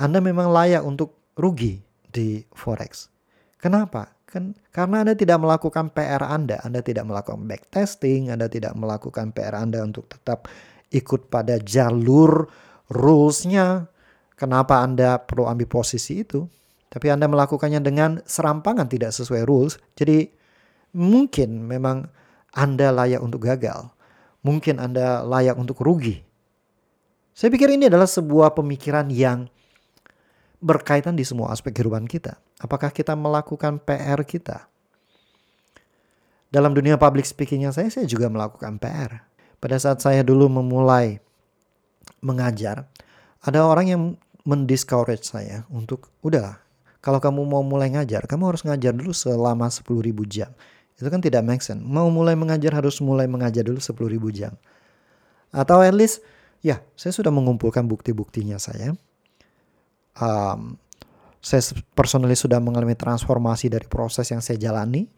Anda 0.00 0.18
memang 0.24 0.48
layak 0.50 0.82
untuk 0.82 1.14
rugi 1.36 1.84
di 2.08 2.42
forex. 2.56 3.11
Kenapa? 3.62 4.18
Kan 4.26 4.58
karena 4.74 5.06
Anda 5.06 5.14
tidak 5.14 5.38
melakukan 5.38 5.94
PR 5.94 6.26
Anda, 6.26 6.58
Anda 6.66 6.82
tidak 6.82 7.06
melakukan 7.06 7.46
backtesting, 7.46 8.34
Anda 8.34 8.50
tidak 8.50 8.74
melakukan 8.74 9.30
PR 9.30 9.54
Anda 9.54 9.86
untuk 9.86 10.10
tetap 10.10 10.50
ikut 10.90 11.30
pada 11.30 11.62
jalur 11.62 12.50
rules-nya. 12.90 13.86
Kenapa 14.34 14.82
Anda 14.82 15.22
perlu 15.22 15.46
ambil 15.46 15.70
posisi 15.70 16.26
itu? 16.26 16.42
Tapi 16.90 17.06
Anda 17.08 17.30
melakukannya 17.30 17.78
dengan 17.78 18.18
serampangan 18.26 18.90
tidak 18.90 19.14
sesuai 19.14 19.46
rules. 19.46 19.78
Jadi 19.94 20.26
mungkin 20.98 21.62
memang 21.62 22.10
Anda 22.52 22.90
layak 22.90 23.22
untuk 23.22 23.46
gagal. 23.46 23.94
Mungkin 24.42 24.82
Anda 24.82 25.22
layak 25.22 25.54
untuk 25.54 25.78
rugi. 25.80 26.18
Saya 27.32 27.48
pikir 27.48 27.72
ini 27.72 27.88
adalah 27.88 28.10
sebuah 28.10 28.52
pemikiran 28.52 29.08
yang 29.08 29.48
berkaitan 30.62 31.18
di 31.18 31.26
semua 31.26 31.50
aspek 31.50 31.74
kehidupan 31.74 32.06
kita. 32.06 32.38
Apakah 32.62 32.94
kita 32.94 33.18
melakukan 33.18 33.82
PR 33.82 34.22
kita? 34.22 34.70
Dalam 36.54 36.70
dunia 36.72 36.94
public 36.94 37.26
speakingnya 37.26 37.74
saya, 37.74 37.90
saya 37.90 38.06
juga 38.06 38.30
melakukan 38.30 38.78
PR. 38.78 39.26
Pada 39.58 39.76
saat 39.82 39.98
saya 39.98 40.22
dulu 40.22 40.46
memulai 40.46 41.18
mengajar, 42.22 42.86
ada 43.42 43.66
orang 43.66 43.86
yang 43.90 44.02
mendiscourage 44.46 45.26
saya 45.26 45.66
untuk, 45.74 46.06
udah 46.22 46.62
kalau 47.02 47.18
kamu 47.18 47.42
mau 47.42 47.66
mulai 47.66 47.90
ngajar, 47.90 48.30
kamu 48.30 48.54
harus 48.54 48.62
ngajar 48.62 48.94
dulu 48.94 49.10
selama 49.10 49.66
10 49.66 49.82
ribu 50.06 50.22
jam. 50.22 50.54
Itu 50.94 51.10
kan 51.10 51.18
tidak 51.18 51.42
make 51.42 51.64
sense. 51.64 51.82
Mau 51.82 52.06
mulai 52.14 52.38
mengajar 52.38 52.78
harus 52.78 53.02
mulai 53.02 53.26
mengajar 53.26 53.66
dulu 53.66 53.82
10 53.82 53.90
ribu 54.06 54.30
jam. 54.30 54.54
Atau 55.50 55.82
at 55.82 55.90
least, 55.90 56.22
ya 56.62 56.78
saya 56.94 57.10
sudah 57.10 57.34
mengumpulkan 57.34 57.90
bukti-buktinya 57.90 58.62
saya 58.62 58.94
um, 60.18 60.76
saya 61.42 61.62
personally 61.98 62.38
sudah 62.38 62.62
mengalami 62.62 62.94
transformasi 62.94 63.66
dari 63.72 63.86
proses 63.90 64.30
yang 64.30 64.38
saya 64.38 64.58
jalani. 64.58 65.10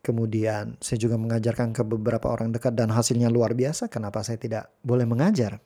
Kemudian 0.00 0.80
saya 0.80 0.96
juga 0.96 1.20
mengajarkan 1.20 1.76
ke 1.76 1.84
beberapa 1.84 2.32
orang 2.32 2.56
dekat 2.56 2.72
dan 2.72 2.88
hasilnya 2.88 3.28
luar 3.28 3.52
biasa. 3.52 3.92
Kenapa 3.92 4.24
saya 4.24 4.40
tidak 4.40 4.72
boleh 4.80 5.04
mengajar? 5.04 5.60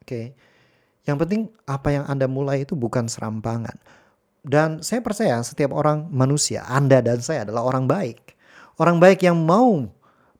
Oke. 0.00 0.08
Okay. 0.08 0.26
Yang 1.06 1.16
penting 1.22 1.40
apa 1.68 1.88
yang 1.94 2.04
Anda 2.10 2.26
mulai 2.26 2.66
itu 2.66 2.74
bukan 2.74 3.06
serampangan. 3.06 3.78
Dan 4.42 4.82
saya 4.82 5.02
percaya 5.02 5.38
setiap 5.42 5.74
orang 5.74 6.10
manusia, 6.10 6.66
Anda 6.66 6.98
dan 7.02 7.22
saya 7.22 7.46
adalah 7.46 7.66
orang 7.66 7.86
baik. 7.86 8.34
Orang 8.78 8.98
baik 8.98 9.22
yang 9.22 9.38
mau 9.38 9.86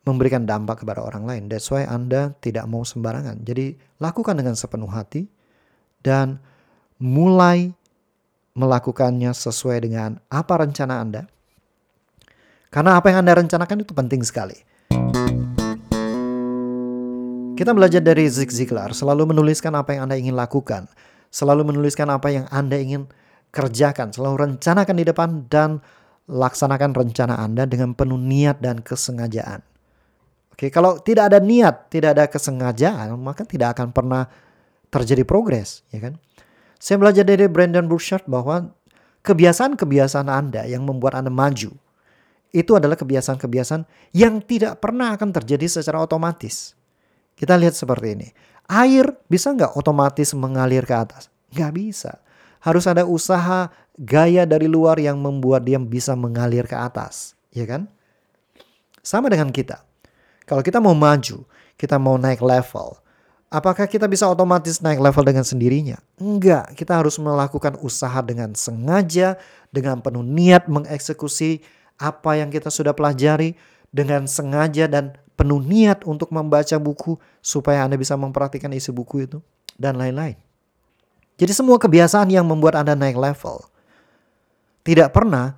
memberikan 0.06 0.46
dampak 0.46 0.86
kepada 0.86 1.02
orang 1.02 1.26
lain. 1.26 1.42
That's 1.50 1.66
why 1.70 1.86
Anda 1.86 2.34
tidak 2.38 2.66
mau 2.70 2.86
sembarangan. 2.86 3.42
Jadi 3.42 3.74
lakukan 3.98 4.38
dengan 4.38 4.54
sepenuh 4.54 4.90
hati 4.90 5.26
dan 6.02 6.38
mulai 6.96 7.72
melakukannya 8.56 9.36
sesuai 9.36 9.84
dengan 9.84 10.16
apa 10.32 10.54
rencana 10.64 11.00
Anda. 11.00 11.22
Karena 12.72 12.96
apa 12.96 13.12
yang 13.12 13.24
Anda 13.24 13.36
rencanakan 13.36 13.84
itu 13.84 13.92
penting 13.92 14.24
sekali. 14.24 14.56
Kita 17.56 17.72
belajar 17.72 18.04
dari 18.04 18.28
Zig 18.28 18.52
Ziglar, 18.52 18.92
selalu 18.92 19.32
menuliskan 19.32 19.72
apa 19.72 19.96
yang 19.96 20.08
Anda 20.08 20.20
ingin 20.20 20.36
lakukan. 20.36 20.92
Selalu 21.32 21.72
menuliskan 21.72 22.08
apa 22.12 22.28
yang 22.28 22.44
Anda 22.52 22.76
ingin 22.76 23.08
kerjakan. 23.48 24.12
Selalu 24.12 24.34
rencanakan 24.44 24.96
di 25.00 25.04
depan 25.08 25.28
dan 25.48 25.80
laksanakan 26.28 26.92
rencana 26.92 27.40
Anda 27.40 27.64
dengan 27.64 27.96
penuh 27.96 28.20
niat 28.20 28.60
dan 28.60 28.84
kesengajaan. 28.84 29.64
Oke, 30.52 30.68
kalau 30.68 31.00
tidak 31.00 31.32
ada 31.32 31.40
niat, 31.40 31.88
tidak 31.88 32.16
ada 32.16 32.24
kesengajaan, 32.28 33.12
maka 33.20 33.44
tidak 33.48 33.76
akan 33.76 33.92
pernah 33.92 34.28
terjadi 34.92 35.24
progres, 35.24 35.84
ya 35.92 36.00
kan? 36.00 36.20
Saya 36.76 37.00
belajar 37.00 37.24
dari 37.24 37.48
Brandon 37.48 37.88
Burchard 37.88 38.28
bahwa 38.28 38.72
kebiasaan-kebiasaan 39.24 40.28
Anda 40.28 40.68
yang 40.68 40.84
membuat 40.84 41.18
Anda 41.18 41.32
maju 41.32 41.72
itu 42.56 42.72
adalah 42.72 42.96
kebiasaan-kebiasaan 42.96 43.84
yang 44.16 44.40
tidak 44.40 44.80
pernah 44.80 45.12
akan 45.12 45.28
terjadi 45.34 45.68
secara 45.68 46.00
otomatis. 46.00 46.72
Kita 47.36 47.52
lihat 47.58 47.76
seperti 47.76 48.16
ini. 48.16 48.28
Air 48.66 49.12
bisa 49.28 49.52
nggak 49.52 49.76
otomatis 49.76 50.32
mengalir 50.32 50.88
ke 50.88 50.96
atas? 50.96 51.28
Nggak 51.52 51.72
bisa. 51.76 52.12
Harus 52.64 52.88
ada 52.88 53.04
usaha 53.04 53.68
gaya 54.00 54.48
dari 54.48 54.66
luar 54.66 54.96
yang 54.96 55.20
membuat 55.20 55.68
dia 55.68 55.76
bisa 55.76 56.16
mengalir 56.16 56.64
ke 56.64 56.74
atas. 56.74 57.36
Ya 57.52 57.68
kan? 57.68 57.92
Sama 59.04 59.28
dengan 59.28 59.52
kita. 59.52 59.84
Kalau 60.48 60.64
kita 60.64 60.80
mau 60.80 60.96
maju, 60.96 61.44
kita 61.76 62.00
mau 62.00 62.16
naik 62.16 62.40
level, 62.40 62.96
apakah 63.56 63.88
kita 63.88 64.04
bisa 64.04 64.28
otomatis 64.28 64.84
naik 64.84 65.00
level 65.00 65.24
dengan 65.24 65.40
sendirinya? 65.40 65.96
Enggak, 66.20 66.76
kita 66.76 67.00
harus 67.00 67.16
melakukan 67.16 67.80
usaha 67.80 68.20
dengan 68.20 68.52
sengaja, 68.52 69.40
dengan 69.72 70.04
penuh 70.04 70.20
niat 70.20 70.68
mengeksekusi 70.68 71.64
apa 71.96 72.36
yang 72.36 72.52
kita 72.52 72.68
sudah 72.68 72.92
pelajari 72.92 73.56
dengan 73.88 74.28
sengaja 74.28 74.84
dan 74.84 75.16
penuh 75.40 75.64
niat 75.64 76.04
untuk 76.04 76.28
membaca 76.28 76.76
buku 76.76 77.16
supaya 77.40 77.88
Anda 77.88 77.96
bisa 77.96 78.12
memperhatikan 78.20 78.68
isi 78.76 78.92
buku 78.92 79.24
itu 79.24 79.38
dan 79.80 79.96
lain-lain. 79.96 80.36
Jadi 81.40 81.52
semua 81.56 81.80
kebiasaan 81.80 82.28
yang 82.28 82.44
membuat 82.44 82.76
Anda 82.76 82.92
naik 82.92 83.16
level 83.16 83.64
tidak 84.84 85.16
pernah 85.16 85.56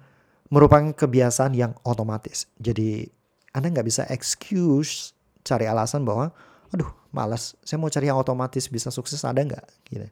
merupakan 0.49 0.95
kebiasaan 0.95 1.53
yang 1.53 1.75
otomatis. 1.85 2.49
Jadi 2.57 3.19
anda 3.53 3.69
nggak 3.73 3.89
bisa 3.89 4.03
excuse 4.09 5.13
cari 5.45 5.65
alasan 5.65 6.05
bahwa, 6.05 6.33
aduh 6.73 6.89
malas, 7.11 7.57
saya 7.65 7.81
mau 7.81 7.89
cari 7.89 8.09
yang 8.11 8.19
otomatis 8.21 8.69
bisa 8.69 8.93
sukses 8.93 9.21
ada 9.25 9.41
nggak? 9.41 9.67
Gitu. 9.89 10.09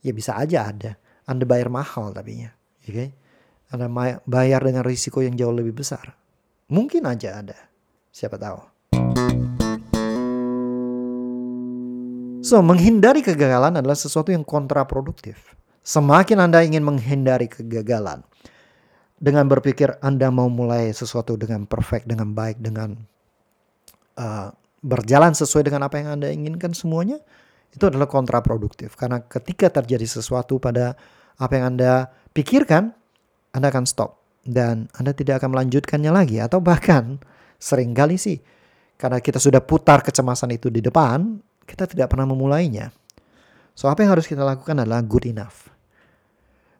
Ya 0.00 0.12
bisa 0.16 0.36
aja 0.36 0.72
ada. 0.72 0.96
Anda 1.28 1.44
bayar 1.44 1.68
mahal 1.68 2.12
tapi 2.16 2.44
ya? 2.46 2.50
Okay? 2.82 3.12
Anda 3.70 3.86
bayar 4.26 4.60
dengan 4.66 4.82
risiko 4.82 5.22
yang 5.22 5.38
jauh 5.38 5.54
lebih 5.54 5.76
besar. 5.76 6.16
Mungkin 6.70 7.06
aja 7.06 7.42
ada, 7.42 7.58
siapa 8.10 8.38
tahu. 8.38 8.58
So, 12.40 12.64
menghindari 12.64 13.20
kegagalan 13.20 13.78
adalah 13.78 13.94
sesuatu 13.94 14.32
yang 14.32 14.42
kontraproduktif. 14.48 15.54
Semakin 15.84 16.40
Anda 16.40 16.64
ingin 16.64 16.80
menghindari 16.80 17.52
kegagalan, 17.52 18.24
dengan 19.20 19.52
berpikir 19.52 20.00
Anda 20.00 20.32
mau 20.32 20.48
mulai 20.48 20.96
sesuatu 20.96 21.36
dengan 21.36 21.68
perfect, 21.68 22.08
dengan 22.08 22.32
baik, 22.32 22.56
dengan 22.64 22.96
uh, 24.16 24.48
berjalan 24.80 25.36
sesuai 25.36 25.68
dengan 25.68 25.86
apa 25.86 26.00
yang 26.00 26.20
Anda 26.20 26.32
inginkan 26.32 26.72
semuanya, 26.72 27.20
itu 27.70 27.84
adalah 27.86 28.10
kontraproduktif. 28.10 28.96
Karena 28.96 29.22
ketika 29.22 29.70
terjadi 29.70 30.04
sesuatu 30.08 30.58
pada 30.58 30.96
apa 31.36 31.52
yang 31.56 31.76
Anda 31.76 32.10
pikirkan, 32.34 32.92
Anda 33.54 33.68
akan 33.70 33.84
stop. 33.86 34.18
Dan 34.40 34.88
Anda 34.96 35.12
tidak 35.12 35.44
akan 35.44 35.52
melanjutkannya 35.52 36.10
lagi. 36.10 36.40
Atau 36.40 36.64
bahkan 36.64 37.20
sering 37.60 37.92
kali 37.92 38.16
sih, 38.16 38.40
karena 38.96 39.20
kita 39.20 39.40
sudah 39.40 39.64
putar 39.64 40.04
kecemasan 40.04 40.56
itu 40.56 40.72
di 40.72 40.84
depan, 40.84 41.40
kita 41.64 41.88
tidak 41.88 42.12
pernah 42.12 42.28
memulainya. 42.28 42.92
So 43.72 43.88
apa 43.88 44.04
yang 44.04 44.12
harus 44.12 44.28
kita 44.28 44.44
lakukan 44.44 44.76
adalah 44.76 45.00
good 45.00 45.24
enough. 45.24 45.72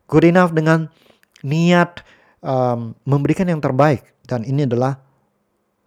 Good 0.05 0.29
enough 0.29 0.53
dengan 0.53 0.93
niat 1.41 2.05
um, 2.45 2.93
memberikan 3.09 3.49
yang 3.49 3.63
terbaik 3.63 4.05
dan 4.29 4.45
ini 4.45 4.69
adalah 4.69 5.01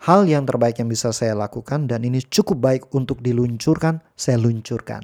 hal 0.04 0.28
yang 0.28 0.44
terbaik 0.44 0.84
yang 0.84 0.92
bisa 0.92 1.16
saya 1.16 1.32
lakukan 1.32 1.88
dan 1.88 2.04
ini 2.04 2.20
cukup 2.28 2.60
baik 2.60 2.84
untuk 2.92 3.24
diluncurkan, 3.24 4.04
saya 4.20 4.36
luncurkan. 4.36 5.00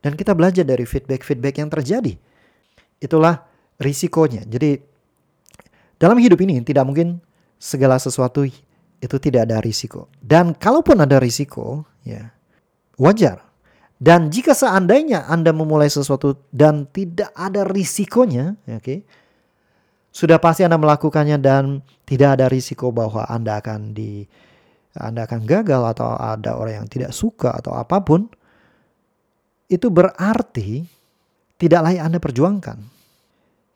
Dan 0.00 0.16
kita 0.16 0.36
belajar 0.36 0.64
dari 0.64 0.84
feedback-feedback 0.84 1.60
yang 1.60 1.68
terjadi. 1.68 2.16
Itulah 3.00 3.44
risikonya. 3.80 4.44
Jadi 4.44 4.76
dalam 6.00 6.16
hidup 6.20 6.40
ini 6.40 6.60
tidak 6.64 6.84
mungkin 6.88 7.20
segala 7.60 8.00
sesuatu 8.00 8.44
itu 9.00 9.16
tidak 9.20 9.48
ada 9.48 9.60
risiko. 9.60 10.08
Dan 10.20 10.56
kalaupun 10.56 11.00
ada 11.00 11.20
risiko, 11.20 11.84
ya 12.04 12.32
wajar. 13.00 13.44
Dan 14.00 14.32
jika 14.32 14.56
seandainya 14.56 15.28
Anda 15.28 15.52
memulai 15.52 15.92
sesuatu 15.92 16.48
dan 16.48 16.88
tidak 16.88 17.28
ada 17.36 17.68
risikonya, 17.68 18.56
ya, 18.64 18.80
oke, 18.80 18.84
okay, 18.84 18.98
sudah 20.10 20.42
pasti 20.42 20.66
Anda 20.66 20.78
melakukannya 20.78 21.38
dan 21.38 21.86
tidak 22.02 22.38
ada 22.38 22.46
risiko 22.50 22.90
bahwa 22.90 23.26
Anda 23.30 23.62
akan 23.62 23.94
di 23.94 24.26
Anda 24.98 25.22
akan 25.26 25.46
gagal 25.46 25.82
atau 25.94 26.18
ada 26.18 26.58
orang 26.58 26.82
yang 26.82 26.88
tidak 26.90 27.14
suka 27.14 27.54
atau 27.54 27.78
apa 27.78 28.02
pun, 28.02 28.26
itu 29.70 29.86
berarti 29.86 30.82
tidak 31.54 31.80
layak 31.86 32.02
Anda 32.10 32.18
perjuangkan. 32.18 32.78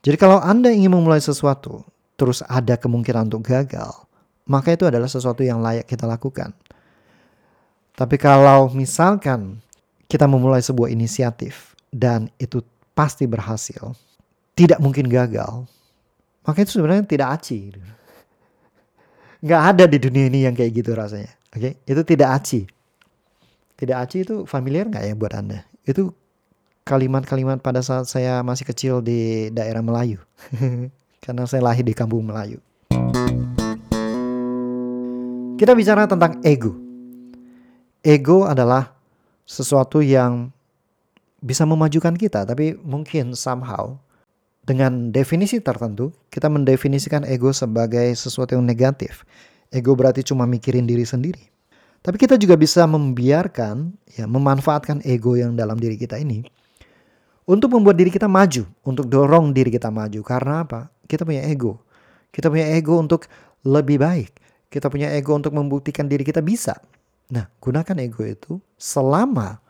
Jadi 0.02 0.16
kalau 0.18 0.42
Anda 0.42 0.74
ingin 0.74 0.90
memulai 0.90 1.22
sesuatu, 1.22 1.86
terus 2.18 2.42
ada 2.50 2.74
kemungkinan 2.74 3.30
untuk 3.30 3.46
gagal, 3.46 3.94
maka 4.50 4.74
itu 4.74 4.90
adalah 4.90 5.06
sesuatu 5.06 5.46
yang 5.46 5.62
layak 5.62 5.86
kita 5.86 6.04
lakukan. 6.04 6.50
Tapi 7.94 8.18
kalau 8.18 8.74
misalkan 8.74 9.62
kita 10.10 10.26
memulai 10.26 10.60
sebuah 10.60 10.90
inisiatif 10.90 11.78
dan 11.94 12.26
itu 12.42 12.58
pasti 12.98 13.24
berhasil, 13.30 13.94
tidak 14.58 14.82
mungkin 14.82 15.06
gagal, 15.06 15.64
maka 16.44 16.60
itu 16.60 16.76
sebenarnya 16.76 17.08
tidak 17.08 17.28
aci. 17.40 17.72
Gitu. 17.72 17.80
Nggak 19.44 19.62
ada 19.74 19.84
di 19.88 19.98
dunia 20.00 20.24
ini 20.28 20.44
yang 20.44 20.52
kayak 20.52 20.72
gitu 20.76 20.92
rasanya. 20.92 21.32
Oke, 21.56 21.60
okay? 21.60 21.72
itu 21.88 22.02
tidak 22.04 22.28
aci. 22.36 22.60
Tidak 23.74 23.96
aci 23.96 24.16
itu 24.22 24.44
familiar 24.44 24.86
nggak 24.86 25.04
ya 25.08 25.14
buat 25.16 25.32
anda? 25.34 25.64
Itu 25.88 26.12
kalimat-kalimat 26.84 27.64
pada 27.64 27.80
saat 27.80 28.04
saya 28.06 28.44
masih 28.44 28.68
kecil 28.68 28.94
di 29.00 29.48
daerah 29.50 29.80
Melayu. 29.80 30.20
Karena 31.24 31.48
saya 31.48 31.64
lahir 31.64 31.84
di 31.84 31.96
kampung 31.96 32.28
Melayu. 32.28 32.60
Kita 35.56 35.72
bicara 35.72 36.04
tentang 36.04 36.44
ego. 36.44 36.76
Ego 38.04 38.44
adalah 38.44 38.92
sesuatu 39.48 40.04
yang 40.04 40.52
bisa 41.40 41.64
memajukan 41.64 42.16
kita, 42.16 42.44
tapi 42.44 42.76
mungkin 42.80 43.32
somehow 43.32 43.96
dengan 44.64 45.12
definisi 45.12 45.60
tertentu, 45.60 46.08
kita 46.32 46.48
mendefinisikan 46.48 47.28
ego 47.28 47.52
sebagai 47.52 48.08
sesuatu 48.16 48.56
yang 48.56 48.64
negatif. 48.64 49.28
Ego 49.68 49.92
berarti 49.92 50.24
cuma 50.24 50.48
mikirin 50.48 50.88
diri 50.88 51.04
sendiri. 51.04 51.52
Tapi 52.04 52.16
kita 52.20 52.36
juga 52.40 52.56
bisa 52.56 52.84
membiarkan, 52.84 53.92
ya, 54.16 54.24
memanfaatkan 54.24 55.04
ego 55.04 55.36
yang 55.36 55.56
dalam 55.56 55.76
diri 55.76 55.96
kita 55.96 56.16
ini 56.20 56.44
untuk 57.44 57.76
membuat 57.76 57.96
diri 58.00 58.08
kita 58.08 58.24
maju, 58.24 58.64
untuk 58.84 59.08
dorong 59.08 59.52
diri 59.52 59.68
kita 59.68 59.92
maju. 59.92 60.20
Karena 60.24 60.64
apa? 60.64 60.88
Kita 61.04 61.28
punya 61.28 61.44
ego. 61.44 61.80
Kita 62.32 62.48
punya 62.48 62.72
ego 62.72 62.96
untuk 62.96 63.28
lebih 63.64 64.00
baik. 64.00 64.32
Kita 64.72 64.88
punya 64.88 65.12
ego 65.12 65.36
untuk 65.36 65.52
membuktikan 65.52 66.08
diri 66.08 66.24
kita 66.24 66.40
bisa. 66.40 66.76
Nah, 67.32 67.48
gunakan 67.60 67.96
ego 68.00 68.24
itu 68.24 68.60
selama 68.76 69.60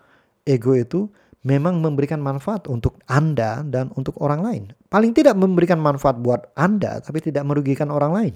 ego 0.47 0.75
itu 0.75 1.11
memang 1.45 1.79
memberikan 1.79 2.19
manfaat 2.19 2.67
untuk 2.67 2.99
Anda 3.05 3.61
dan 3.63 3.93
untuk 3.95 4.17
orang 4.25 4.41
lain. 4.41 4.63
Paling 4.89 5.13
tidak 5.13 5.37
memberikan 5.37 5.79
manfaat 5.79 6.19
buat 6.19 6.51
Anda, 6.57 6.99
tapi 7.05 7.21
tidak 7.21 7.45
merugikan 7.45 7.93
orang 7.93 8.13
lain. 8.17 8.35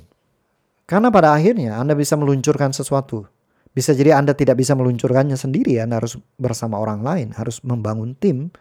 Karena 0.85 1.09
pada 1.09 1.33
akhirnya 1.33 1.81
Anda 1.81 1.97
bisa 1.97 2.15
meluncurkan 2.21 2.71
sesuatu. 2.77 3.25
Bisa 3.73 3.97
jadi 3.97 4.17
Anda 4.17 4.37
tidak 4.37 4.61
bisa 4.61 4.77
meluncurkannya 4.77 5.37
sendiri, 5.37 5.81
Anda 5.81 6.01
harus 6.01 6.21
bersama 6.37 6.81
orang 6.81 7.01
lain, 7.01 7.29
harus 7.37 7.65
membangun 7.65 8.17
tim. 8.17 8.53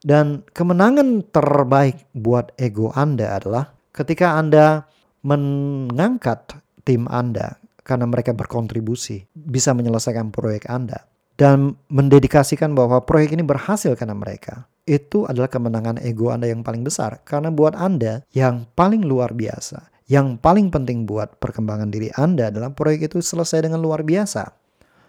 Dan 0.00 0.46
kemenangan 0.56 1.28
terbaik 1.28 2.08
buat 2.16 2.56
ego 2.56 2.88
Anda 2.96 3.36
adalah 3.36 3.74
ketika 3.92 4.38
Anda 4.40 4.88
mengangkat 5.20 6.56
tim 6.88 7.04
Anda 7.04 7.60
karena 7.84 8.08
mereka 8.08 8.32
berkontribusi 8.32 9.28
bisa 9.36 9.76
menyelesaikan 9.76 10.32
proyek 10.32 10.72
Anda 10.72 11.04
dan 11.40 11.72
mendedikasikan 11.88 12.76
bahwa 12.76 13.00
proyek 13.00 13.32
ini 13.32 13.40
berhasil 13.40 13.96
karena 13.96 14.12
mereka. 14.12 14.68
Itu 14.84 15.24
adalah 15.24 15.48
kemenangan 15.48 15.96
ego 16.04 16.28
Anda 16.28 16.52
yang 16.52 16.60
paling 16.60 16.84
besar 16.84 17.24
karena 17.24 17.48
buat 17.48 17.72
Anda 17.72 18.28
yang 18.36 18.68
paling 18.76 19.08
luar 19.08 19.32
biasa, 19.32 19.88
yang 20.04 20.36
paling 20.36 20.68
penting 20.68 21.08
buat 21.08 21.40
perkembangan 21.40 21.88
diri 21.88 22.12
Anda 22.12 22.52
adalah 22.52 22.76
proyek 22.76 23.08
itu 23.08 23.24
selesai 23.24 23.64
dengan 23.64 23.80
luar 23.80 24.04
biasa. 24.04 24.52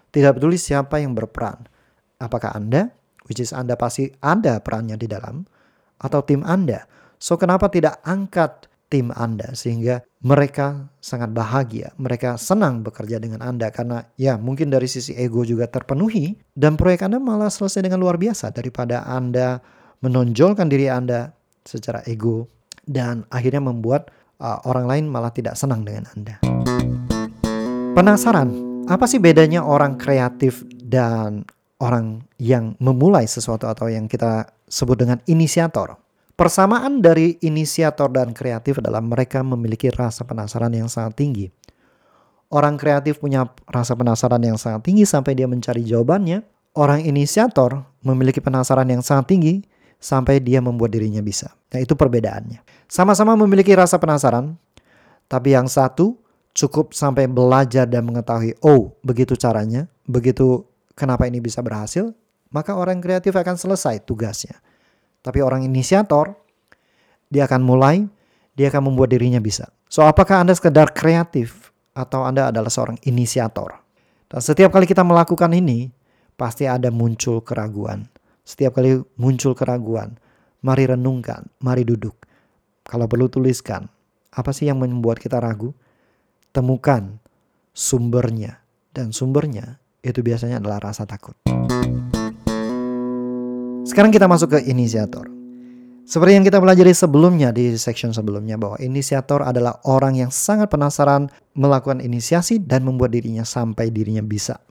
Tidak 0.08 0.32
peduli 0.40 0.56
siapa 0.56 1.04
yang 1.04 1.12
berperan. 1.12 1.68
Apakah 2.16 2.56
Anda, 2.56 2.88
which 3.28 3.44
is 3.44 3.52
Anda 3.52 3.76
pasti 3.76 4.08
ada 4.24 4.56
perannya 4.64 4.96
di 4.96 5.04
dalam, 5.12 5.44
atau 6.00 6.24
tim 6.24 6.40
Anda. 6.48 6.88
So 7.20 7.36
kenapa 7.36 7.68
tidak 7.68 8.00
angkat 8.08 8.71
tim 8.92 9.08
Anda 9.16 9.56
sehingga 9.56 10.04
mereka 10.20 10.92
sangat 11.00 11.32
bahagia, 11.32 11.96
mereka 11.96 12.36
senang 12.36 12.84
bekerja 12.84 13.16
dengan 13.16 13.40
Anda 13.40 13.72
karena 13.72 14.04
ya 14.20 14.36
mungkin 14.36 14.68
dari 14.68 14.84
sisi 14.84 15.16
ego 15.16 15.48
juga 15.48 15.64
terpenuhi 15.64 16.36
dan 16.52 16.76
proyek 16.76 17.08
Anda 17.08 17.16
malah 17.16 17.48
selesai 17.48 17.80
dengan 17.80 18.04
luar 18.04 18.20
biasa 18.20 18.52
daripada 18.52 19.08
Anda 19.08 19.64
menonjolkan 20.04 20.68
diri 20.68 20.92
Anda 20.92 21.32
secara 21.64 22.04
ego 22.04 22.52
dan 22.84 23.24
akhirnya 23.32 23.64
membuat 23.64 24.12
uh, 24.42 24.60
orang 24.68 24.84
lain 24.84 25.04
malah 25.08 25.32
tidak 25.32 25.56
senang 25.56 25.88
dengan 25.88 26.04
Anda. 26.12 26.36
Penasaran, 27.96 28.48
apa 28.90 29.08
sih 29.08 29.22
bedanya 29.22 29.64
orang 29.64 29.96
kreatif 29.96 30.66
dan 30.68 31.46
orang 31.78 32.26
yang 32.36 32.74
memulai 32.82 33.24
sesuatu 33.24 33.70
atau 33.70 33.88
yang 33.88 34.10
kita 34.10 34.50
sebut 34.66 35.00
dengan 35.00 35.18
inisiator? 35.30 36.01
Persamaan 36.32 37.04
dari 37.04 37.36
inisiator 37.44 38.08
dan 38.08 38.32
kreatif 38.32 38.80
adalah 38.80 39.04
mereka 39.04 39.44
memiliki 39.44 39.92
rasa 39.92 40.24
penasaran 40.24 40.72
yang 40.72 40.88
sangat 40.88 41.20
tinggi. 41.20 41.46
Orang 42.52 42.76
kreatif 42.76 43.20
punya 43.20 43.48
rasa 43.68 43.96
penasaran 43.96 44.40
yang 44.40 44.60
sangat 44.60 44.84
tinggi 44.84 45.04
sampai 45.08 45.32
dia 45.36 45.48
mencari 45.48 45.84
jawabannya. 45.84 46.44
Orang 46.72 47.04
inisiator 47.04 47.84
memiliki 48.00 48.40
penasaran 48.40 48.88
yang 48.88 49.04
sangat 49.04 49.28
tinggi 49.28 49.54
sampai 50.00 50.40
dia 50.40 50.58
membuat 50.58 50.92
dirinya 50.92 51.20
bisa. 51.20 51.52
Nah, 51.72 51.80
itu 51.80 51.92
perbedaannya. 51.92 52.64
Sama-sama 52.88 53.36
memiliki 53.36 53.72
rasa 53.76 54.00
penasaran, 54.00 54.56
tapi 55.28 55.52
yang 55.52 55.68
satu 55.68 56.16
cukup 56.52 56.92
sampai 56.92 57.28
belajar 57.28 57.88
dan 57.88 58.04
mengetahui, 58.04 58.56
oh, 58.64 58.96
begitu 59.00 59.36
caranya, 59.36 59.88
begitu 60.04 60.64
kenapa 60.96 61.24
ini 61.28 61.40
bisa 61.40 61.64
berhasil, 61.64 62.12
maka 62.52 62.76
orang 62.76 63.00
kreatif 63.00 63.32
akan 63.32 63.56
selesai 63.56 64.04
tugasnya. 64.04 64.60
Tapi 65.22 65.38
orang 65.38 65.62
inisiator, 65.62 66.34
dia 67.30 67.46
akan 67.46 67.62
mulai, 67.62 68.04
dia 68.58 68.68
akan 68.68 68.92
membuat 68.92 69.14
dirinya 69.14 69.38
bisa. 69.38 69.70
So, 69.86 70.02
apakah 70.04 70.42
Anda 70.42 70.52
sekedar 70.52 70.90
kreatif 70.92 71.70
atau 71.94 72.26
Anda 72.26 72.50
adalah 72.50 72.68
seorang 72.68 72.98
inisiator? 73.06 73.78
Dan 74.26 74.40
setiap 74.42 74.74
kali 74.74 74.84
kita 74.84 75.06
melakukan 75.06 75.54
ini, 75.54 75.88
pasti 76.34 76.66
ada 76.66 76.90
muncul 76.90 77.44
keraguan. 77.44 78.08
Setiap 78.42 78.80
kali 78.80 78.98
muncul 79.20 79.54
keraguan, 79.54 80.18
mari 80.64 80.90
renungkan, 80.90 81.46
mari 81.62 81.86
duduk. 81.86 82.18
Kalau 82.82 83.06
perlu 83.06 83.30
tuliskan, 83.30 83.86
apa 84.32 84.50
sih 84.50 84.66
yang 84.66 84.82
membuat 84.82 85.22
kita 85.22 85.38
ragu? 85.38 85.70
Temukan 86.50 87.20
sumbernya. 87.70 88.64
Dan 88.92 89.12
sumbernya 89.14 89.80
itu 90.02 90.20
biasanya 90.20 90.58
adalah 90.58 90.90
rasa 90.90 91.06
takut. 91.06 91.41
Sekarang 93.82 94.14
kita 94.14 94.30
masuk 94.30 94.54
ke 94.54 94.58
inisiator. 94.70 95.26
Seperti 96.06 96.38
yang 96.38 96.46
kita 96.46 96.62
pelajari 96.62 96.94
sebelumnya 96.94 97.50
di 97.50 97.74
section 97.74 98.14
sebelumnya 98.14 98.54
bahwa 98.54 98.78
inisiator 98.78 99.42
adalah 99.42 99.82
orang 99.82 100.22
yang 100.22 100.30
sangat 100.30 100.70
penasaran 100.70 101.26
melakukan 101.58 101.98
inisiasi 101.98 102.62
dan 102.62 102.86
membuat 102.86 103.10
dirinya 103.10 103.42
sampai 103.42 103.90
dirinya 103.90 104.22
bisa. 104.22 104.62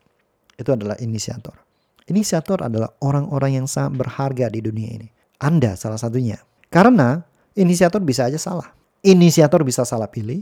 Itu 0.56 0.71
adalah 0.71 0.95
inisiator. 1.04 1.60
Inisiator 2.08 2.63
adalah 2.63 2.95
orang-orang 3.04 3.60
yang 3.60 3.67
sangat 3.67 4.00
berharga 4.00 4.47
di 4.47 4.63
dunia 4.63 5.04
ini. 5.04 5.08
Anda 5.43 5.76
salah 5.76 6.00
satunya. 6.00 6.39
Karena 6.71 7.19
inisiator 7.52 8.00
bisa 8.00 8.32
aja 8.32 8.39
salah. 8.39 8.71
Inisiator 9.04 9.60
bisa 9.67 9.84
salah 9.84 10.08
pilih. 10.08 10.39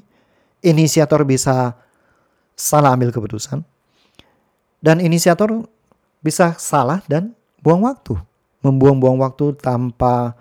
Inisiator 0.62 1.26
bisa 1.26 1.74
salah 2.54 2.94
ambil 2.94 3.10
keputusan. 3.10 3.66
Dan 4.78 5.02
inisiator 5.02 5.66
bisa 6.22 6.54
salah 6.62 7.02
dan 7.10 7.34
buang 7.66 7.82
waktu 7.82 8.29
membuang-buang 8.64 9.20
waktu 9.20 9.56
tanpa 9.60 10.36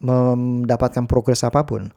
mendapatkan 0.00 1.08
progres 1.08 1.44
apa 1.44 1.64
pun. 1.64 1.92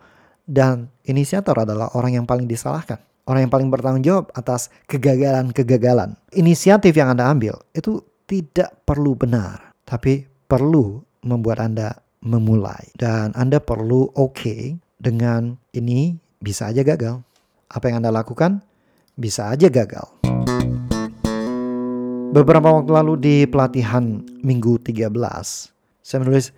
Dan 0.50 0.90
inisiator 1.06 1.62
adalah 1.62 1.94
orang 1.94 2.18
yang 2.22 2.26
paling 2.26 2.50
disalahkan. 2.50 2.98
Orang 3.30 3.46
yang 3.46 3.54
paling 3.54 3.70
bertanggung 3.70 4.02
jawab 4.02 4.26
atas 4.34 4.74
kegagalan-kegagalan. 4.90 6.18
Inisiatif 6.34 6.98
yang 6.98 7.14
Anda 7.14 7.30
ambil 7.30 7.62
itu 7.78 8.02
tidak 8.26 8.82
perlu 8.82 9.14
benar. 9.14 9.78
Tapi 9.86 10.26
perlu 10.50 10.98
membuat 11.22 11.62
Anda 11.62 11.94
memulai. 12.26 12.90
Dan 12.98 13.38
Anda 13.38 13.62
perlu 13.62 14.10
oke 14.18 14.34
okay 14.34 14.62
dengan 14.98 15.54
ini 15.78 16.18
bisa 16.42 16.74
aja 16.74 16.82
gagal. 16.82 17.22
Apa 17.70 17.94
yang 17.94 18.02
Anda 18.02 18.10
lakukan 18.10 18.66
bisa 19.14 19.54
aja 19.54 19.70
gagal. 19.70 20.19
Beberapa 22.30 22.70
waktu 22.70 22.94
lalu 22.94 23.14
di 23.18 23.36
pelatihan 23.50 24.22
minggu 24.46 24.78
13, 24.86 25.10
saya 26.06 26.18
menulis, 26.22 26.54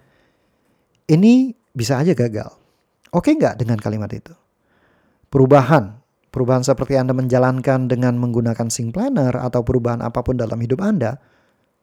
ini 1.08 1.56
bisa 1.72 1.96
aja 1.96 2.12
gagal. 2.12 2.52
Oke 3.16 3.32
nggak 3.32 3.56
dengan 3.56 3.80
kalimat 3.80 4.12
itu? 4.12 4.36
Perubahan, 5.32 5.96
perubahan 6.28 6.68
seperti 6.68 7.00
Anda 7.00 7.16
menjalankan 7.16 7.88
dengan 7.88 8.20
menggunakan 8.20 8.68
sing 8.68 8.92
planner 8.92 9.32
atau 9.40 9.64
perubahan 9.64 10.04
apa 10.04 10.20
pun 10.20 10.36
dalam 10.36 10.60
hidup 10.60 10.84
Anda, 10.84 11.16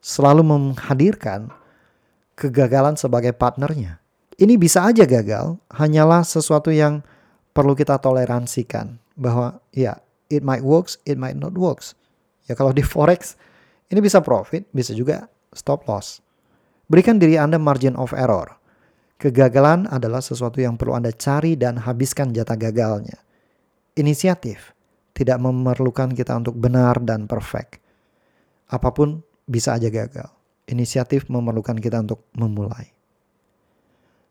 selalu 0.05 0.45
menghadirkan 0.45 1.49
kegagalan 2.37 2.93
sebagai 2.93 3.33
partnernya. 3.33 3.97
Ini 4.37 4.53
bisa 4.61 4.85
aja 4.85 5.09
gagal, 5.09 5.57
hanyalah 5.73 6.21
sesuatu 6.21 6.69
yang 6.69 7.01
perlu 7.57 7.73
kita 7.73 7.97
toleransikan. 7.97 9.01
Bahwa 9.17 9.57
ya, 9.73 9.97
it 10.29 10.45
might 10.45 10.61
works, 10.61 11.01
it 11.09 11.17
might 11.17 11.41
not 11.41 11.57
works. 11.57 11.97
Ya 12.45 12.53
kalau 12.53 12.69
di 12.69 12.85
forex, 12.85 13.33
ini 13.89 13.99
bisa 13.99 14.21
profit, 14.21 14.69
bisa 14.69 14.93
juga 14.93 15.25
stop 15.53 15.89
loss. 15.89 16.21
Berikan 16.89 17.17
diri 17.17 17.37
Anda 17.37 17.57
margin 17.57 17.97
of 17.97 18.13
error. 18.13 18.57
Kegagalan 19.19 19.89
adalah 19.89 20.23
sesuatu 20.23 20.63
yang 20.63 20.79
perlu 20.79 20.95
Anda 20.95 21.11
cari 21.11 21.59
dan 21.59 21.81
habiskan 21.81 22.31
jatah 22.31 22.55
gagalnya. 22.55 23.19
Inisiatif 23.99 24.71
tidak 25.11 25.43
memerlukan 25.43 26.15
kita 26.15 26.39
untuk 26.39 26.55
benar 26.55 27.03
dan 27.03 27.27
perfect. 27.27 27.83
Apa 28.71 28.95
pun 28.95 29.19
bisa 29.43 29.75
aja 29.75 29.91
gagal. 29.91 30.31
Inisiatif 30.69 31.27
memerlukan 31.27 31.75
kita 31.75 31.99
untuk 31.99 32.29
memulai. 32.37 32.93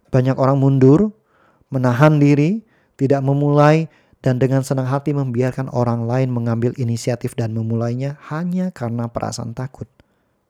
Banyak 0.08 0.40
orang 0.40 0.56
mundur, 0.56 1.12
menahan 1.68 2.16
diri, 2.16 2.64
tidak 2.96 3.20
memulai, 3.20 3.90
dan 4.18 4.42
dengan 4.42 4.66
senang 4.66 4.90
hati 4.90 5.14
membiarkan 5.14 5.70
orang 5.70 6.02
lain 6.02 6.34
mengambil 6.34 6.74
inisiatif 6.74 7.38
dan 7.38 7.54
memulainya 7.54 8.18
hanya 8.26 8.74
karena 8.74 9.06
perasaan 9.06 9.54
takut. 9.54 9.86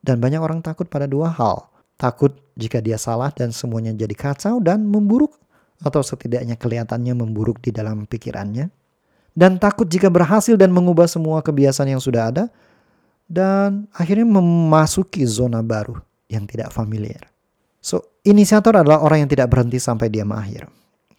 Dan 0.01 0.25
banyak 0.25 0.41
orang 0.41 0.65
takut 0.65 0.89
pada 0.89 1.05
dua 1.05 1.29
hal. 1.29 1.69
Takut 2.01 2.33
jika 2.57 2.81
dia 2.81 2.97
salah 2.97 3.29
dan 3.35 3.53
semuanya 3.53 3.93
jadi 3.93 4.15
kacau 4.15 4.63
dan 4.63 4.89
memburuk 4.89 5.37
atau 5.85 6.01
setidaknya 6.01 6.57
kelihatannya 6.57 7.13
memburuk 7.13 7.61
di 7.61 7.75
dalam 7.75 8.09
pikirannya. 8.09 8.73
Dan 9.37 9.61
takut 9.61 9.87
jika 9.87 10.09
berhasil 10.09 10.57
dan 10.57 10.73
mengubah 10.73 11.07
semua 11.07 11.45
kebiasaan 11.45 11.93
yang 11.93 12.03
sudah 12.03 12.33
ada 12.33 12.45
dan 13.29 13.87
akhirnya 13.93 14.25
memasuki 14.25 15.29
zona 15.29 15.61
baru 15.61 16.01
yang 16.33 16.49
tidak 16.49 16.73
familiar. 16.73 17.29
So, 17.79 18.17
inisiator 18.25 18.81
adalah 18.81 19.05
orang 19.05 19.29
yang 19.29 19.31
tidak 19.31 19.53
berhenti 19.53 19.79
sampai 19.79 20.09
dia 20.11 20.27
mahir. 20.27 20.67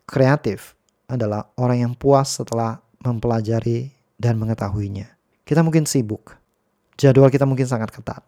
Kreatif 0.03 0.78
adalah 1.09 1.49
orang 1.57 1.89
yang 1.89 1.93
puas 1.97 2.37
setelah 2.37 2.77
mempelajari 3.01 3.89
dan 4.15 4.37
mengetahuinya. 4.37 5.09
Kita 5.43 5.65
mungkin 5.65 5.89
sibuk, 5.89 6.37
jadwal 6.95 7.33
kita 7.33 7.49
mungkin 7.49 7.65
sangat 7.65 7.89
ketat. 7.89 8.21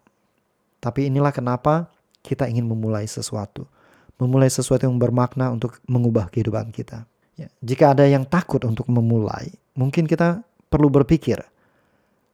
Tapi 0.82 1.06
inilah 1.06 1.30
kenapa 1.30 1.86
kita 2.26 2.50
ingin 2.50 2.66
memulai 2.66 3.06
sesuatu. 3.06 3.70
Memulai 4.18 4.50
sesuatu 4.50 4.82
yang 4.82 4.98
bermakna 4.98 5.54
untuk 5.54 5.78
mengubah 5.86 6.26
kehidupan 6.28 6.74
kita. 6.74 7.06
Ya, 7.38 7.48
jika 7.62 7.94
ada 7.94 8.04
yang 8.04 8.26
takut 8.26 8.60
untuk 8.66 8.90
memulai, 8.90 9.54
mungkin 9.78 10.04
kita 10.04 10.42
perlu 10.68 10.90
berpikir, 10.90 11.38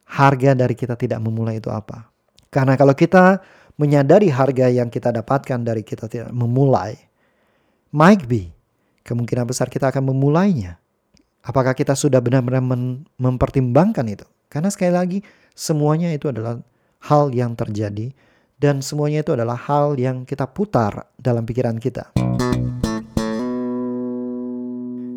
harga 0.09 0.57
dari 0.57 0.75
kita 0.75 0.97
tidak 0.97 1.21
memulai 1.21 1.61
itu 1.61 1.69
apa? 1.69 2.09
Karena 2.49 2.75
kalau 2.81 2.97
kita 2.97 3.45
menyadari 3.77 4.33
harga 4.33 4.67
yang 4.73 4.89
kita 4.89 5.13
dapatkan 5.13 5.61
dari 5.61 5.85
kita 5.85 6.09
tidak 6.09 6.33
memulai, 6.33 6.97
might 7.93 8.25
be 8.27 8.58
kemungkinan 9.09 9.49
besar 9.49 9.73
kita 9.73 9.89
akan 9.89 10.13
memulainya. 10.13 10.77
Apakah 11.41 11.73
kita 11.73 11.97
sudah 11.97 12.21
benar-benar 12.21 12.61
mempertimbangkan 13.17 14.05
itu? 14.05 14.29
Karena 14.53 14.69
sekali 14.69 14.93
lagi 14.93 15.19
semuanya 15.57 16.13
itu 16.13 16.29
adalah 16.29 16.61
hal 17.09 17.33
yang 17.33 17.57
terjadi 17.57 18.13
dan 18.61 18.85
semuanya 18.85 19.25
itu 19.25 19.33
adalah 19.33 19.57
hal 19.57 19.97
yang 19.97 20.29
kita 20.29 20.45
putar 20.45 21.09
dalam 21.17 21.49
pikiran 21.49 21.81
kita. 21.81 22.13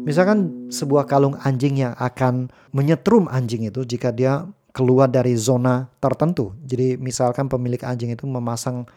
Misalkan 0.02 0.72
sebuah 0.72 1.06
kalung 1.06 1.38
anjing 1.46 1.84
yang 1.84 1.94
akan 2.00 2.50
menyetrum 2.74 3.30
anjing 3.30 3.70
itu 3.70 3.86
jika 3.86 4.10
dia 4.10 4.48
keluar 4.72 5.12
dari 5.12 5.36
zona 5.38 5.92
tertentu. 6.00 6.56
Jadi 6.64 6.96
misalkan 6.98 7.52
pemilik 7.52 7.84
anjing 7.86 8.10
itu 8.16 8.26
memasang 8.26 8.88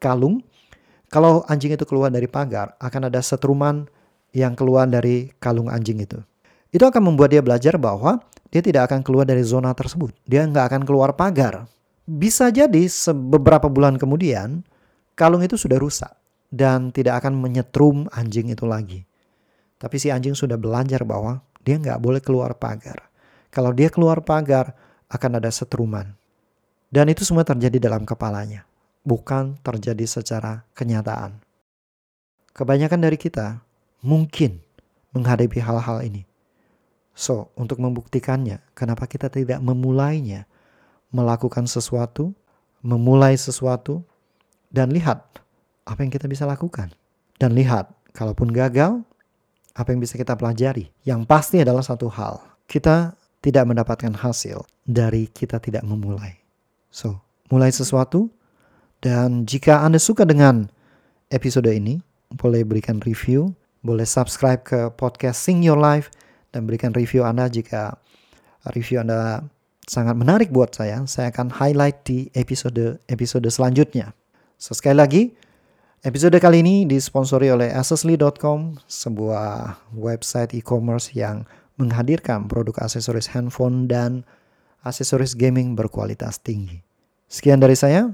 kalung, 0.00 0.40
kalau 1.12 1.44
anjing 1.50 1.74
itu 1.74 1.84
keluar 1.84 2.08
dari 2.08 2.30
pagar 2.30 2.74
akan 2.80 3.12
ada 3.12 3.20
setruman 3.20 3.86
yang 4.34 4.58
keluar 4.58 4.90
dari 4.90 5.30
kalung 5.38 5.70
anjing 5.70 6.02
itu. 6.02 6.18
Itu 6.74 6.84
akan 6.84 7.14
membuat 7.14 7.30
dia 7.30 7.40
belajar 7.40 7.78
bahwa 7.78 8.18
dia 8.50 8.58
tidak 8.58 8.90
akan 8.90 9.06
keluar 9.06 9.22
dari 9.22 9.46
zona 9.46 9.70
tersebut. 9.70 10.10
Dia 10.26 10.42
nggak 10.42 10.74
akan 10.74 10.82
keluar 10.82 11.14
pagar. 11.14 11.70
Bisa 12.04 12.50
jadi 12.50 12.84
beberapa 13.14 13.70
bulan 13.70 13.96
kemudian 13.96 14.66
kalung 15.14 15.40
itu 15.40 15.54
sudah 15.54 15.78
rusak 15.78 16.10
dan 16.50 16.90
tidak 16.90 17.22
akan 17.22 17.38
menyetrum 17.38 18.10
anjing 18.12 18.50
itu 18.50 18.66
lagi. 18.66 19.06
Tapi 19.78 19.96
si 20.02 20.10
anjing 20.10 20.34
sudah 20.34 20.58
belajar 20.58 21.06
bahwa 21.06 21.40
dia 21.62 21.78
nggak 21.78 21.98
boleh 22.02 22.20
keluar 22.20 22.58
pagar. 22.58 23.08
Kalau 23.54 23.70
dia 23.70 23.86
keluar 23.86 24.18
pagar, 24.20 24.74
akan 25.06 25.38
ada 25.38 25.50
setruman. 25.54 26.10
Dan 26.90 27.10
itu 27.10 27.22
semua 27.22 27.46
terjadi 27.46 27.78
dalam 27.78 28.02
kepalanya, 28.02 28.66
bukan 29.06 29.58
terjadi 29.62 30.06
secara 30.06 30.66
kenyataan. 30.74 31.38
Kebanyakan 32.54 33.00
dari 33.02 33.18
kita 33.18 33.62
mungkin 34.04 34.60
menghadapi 35.16 35.56
hal-hal 35.64 36.04
ini. 36.04 36.28
So, 37.16 37.48
untuk 37.56 37.80
membuktikannya, 37.80 38.60
kenapa 38.76 39.08
kita 39.08 39.32
tidak 39.32 39.64
memulainya? 39.64 40.44
Melakukan 41.14 41.64
sesuatu, 41.64 42.34
memulai 42.84 43.38
sesuatu, 43.38 44.02
dan 44.68 44.90
lihat 44.92 45.22
apa 45.88 46.02
yang 46.02 46.10
kita 46.10 46.26
bisa 46.28 46.44
lakukan. 46.44 46.90
Dan 47.38 47.54
lihat, 47.54 47.88
kalaupun 48.12 48.50
gagal, 48.50 49.00
apa 49.72 49.88
yang 49.94 50.02
bisa 50.02 50.18
kita 50.18 50.34
pelajari? 50.34 50.90
Yang 51.06 51.24
pasti 51.24 51.62
adalah 51.62 51.86
satu 51.86 52.10
hal, 52.10 52.42
kita 52.66 53.14
tidak 53.40 53.64
mendapatkan 53.64 54.10
hasil 54.10 54.66
dari 54.82 55.30
kita 55.30 55.62
tidak 55.62 55.86
memulai. 55.86 56.34
So, 56.90 57.22
mulai 57.46 57.70
sesuatu 57.70 58.26
dan 59.04 59.44
jika 59.44 59.84
Anda 59.84 60.00
suka 60.00 60.24
dengan 60.24 60.66
episode 61.28 61.68
ini, 61.68 62.00
boleh 62.32 62.64
berikan 62.64 62.98
review, 63.04 63.52
boleh 63.84 64.08
subscribe 64.08 64.64
ke 64.64 64.88
podcast 64.96 65.44
Sing 65.44 65.60
Your 65.60 65.76
Life 65.76 66.08
dan 66.56 66.64
berikan 66.64 66.96
review 66.96 67.22
Anda 67.22 67.52
jika 67.52 68.00
review 68.72 69.04
Anda 69.04 69.44
sangat 69.84 70.16
menarik 70.16 70.48
buat 70.48 70.72
saya. 70.72 71.04
Saya 71.04 71.28
akan 71.28 71.52
highlight 71.52 72.02
di 72.08 72.32
episode-episode 72.32 73.44
selanjutnya. 73.52 74.16
So, 74.56 74.72
sekali 74.72 74.96
lagi, 74.96 75.22
Episode 76.04 76.36
kali 76.36 76.60
ini 76.60 76.84
disponsori 76.84 77.48
oleh 77.48 77.72
Accessly.com, 77.72 78.76
sebuah 78.84 79.80
website 79.96 80.52
e-commerce 80.52 81.16
yang 81.16 81.48
menghadirkan 81.80 82.44
produk 82.44 82.76
aksesoris 82.84 83.32
handphone 83.32 83.88
dan 83.88 84.20
aksesoris 84.84 85.32
gaming 85.32 85.72
berkualitas 85.72 86.36
tinggi. 86.44 86.84
Sekian 87.32 87.56
dari 87.56 87.72
saya. 87.72 88.12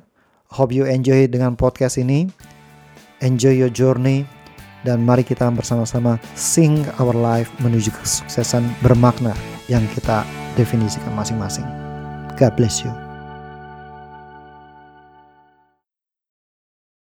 Hope 0.55 0.71
you 0.71 0.87
enjoy 0.87 1.27
dengan 1.27 1.59
podcast 1.59 1.99
ini. 1.99 2.31
Enjoy 3.27 3.59
your 3.59 3.75
journey 3.75 4.23
dan 4.87 5.05
mari 5.05 5.27
kita 5.27 5.49
bersama-sama 5.53 6.17
sing 6.33 6.87
our 7.03 7.13
life 7.13 7.51
menuju 7.61 7.93
kesuksesan 8.01 8.65
bermakna 8.81 9.37
yang 9.69 9.85
kita 9.93 10.25
definisikan 10.57 11.13
masing-masing. 11.15 11.67
God 12.39 12.57
bless 12.57 12.81
you. 12.81 13.10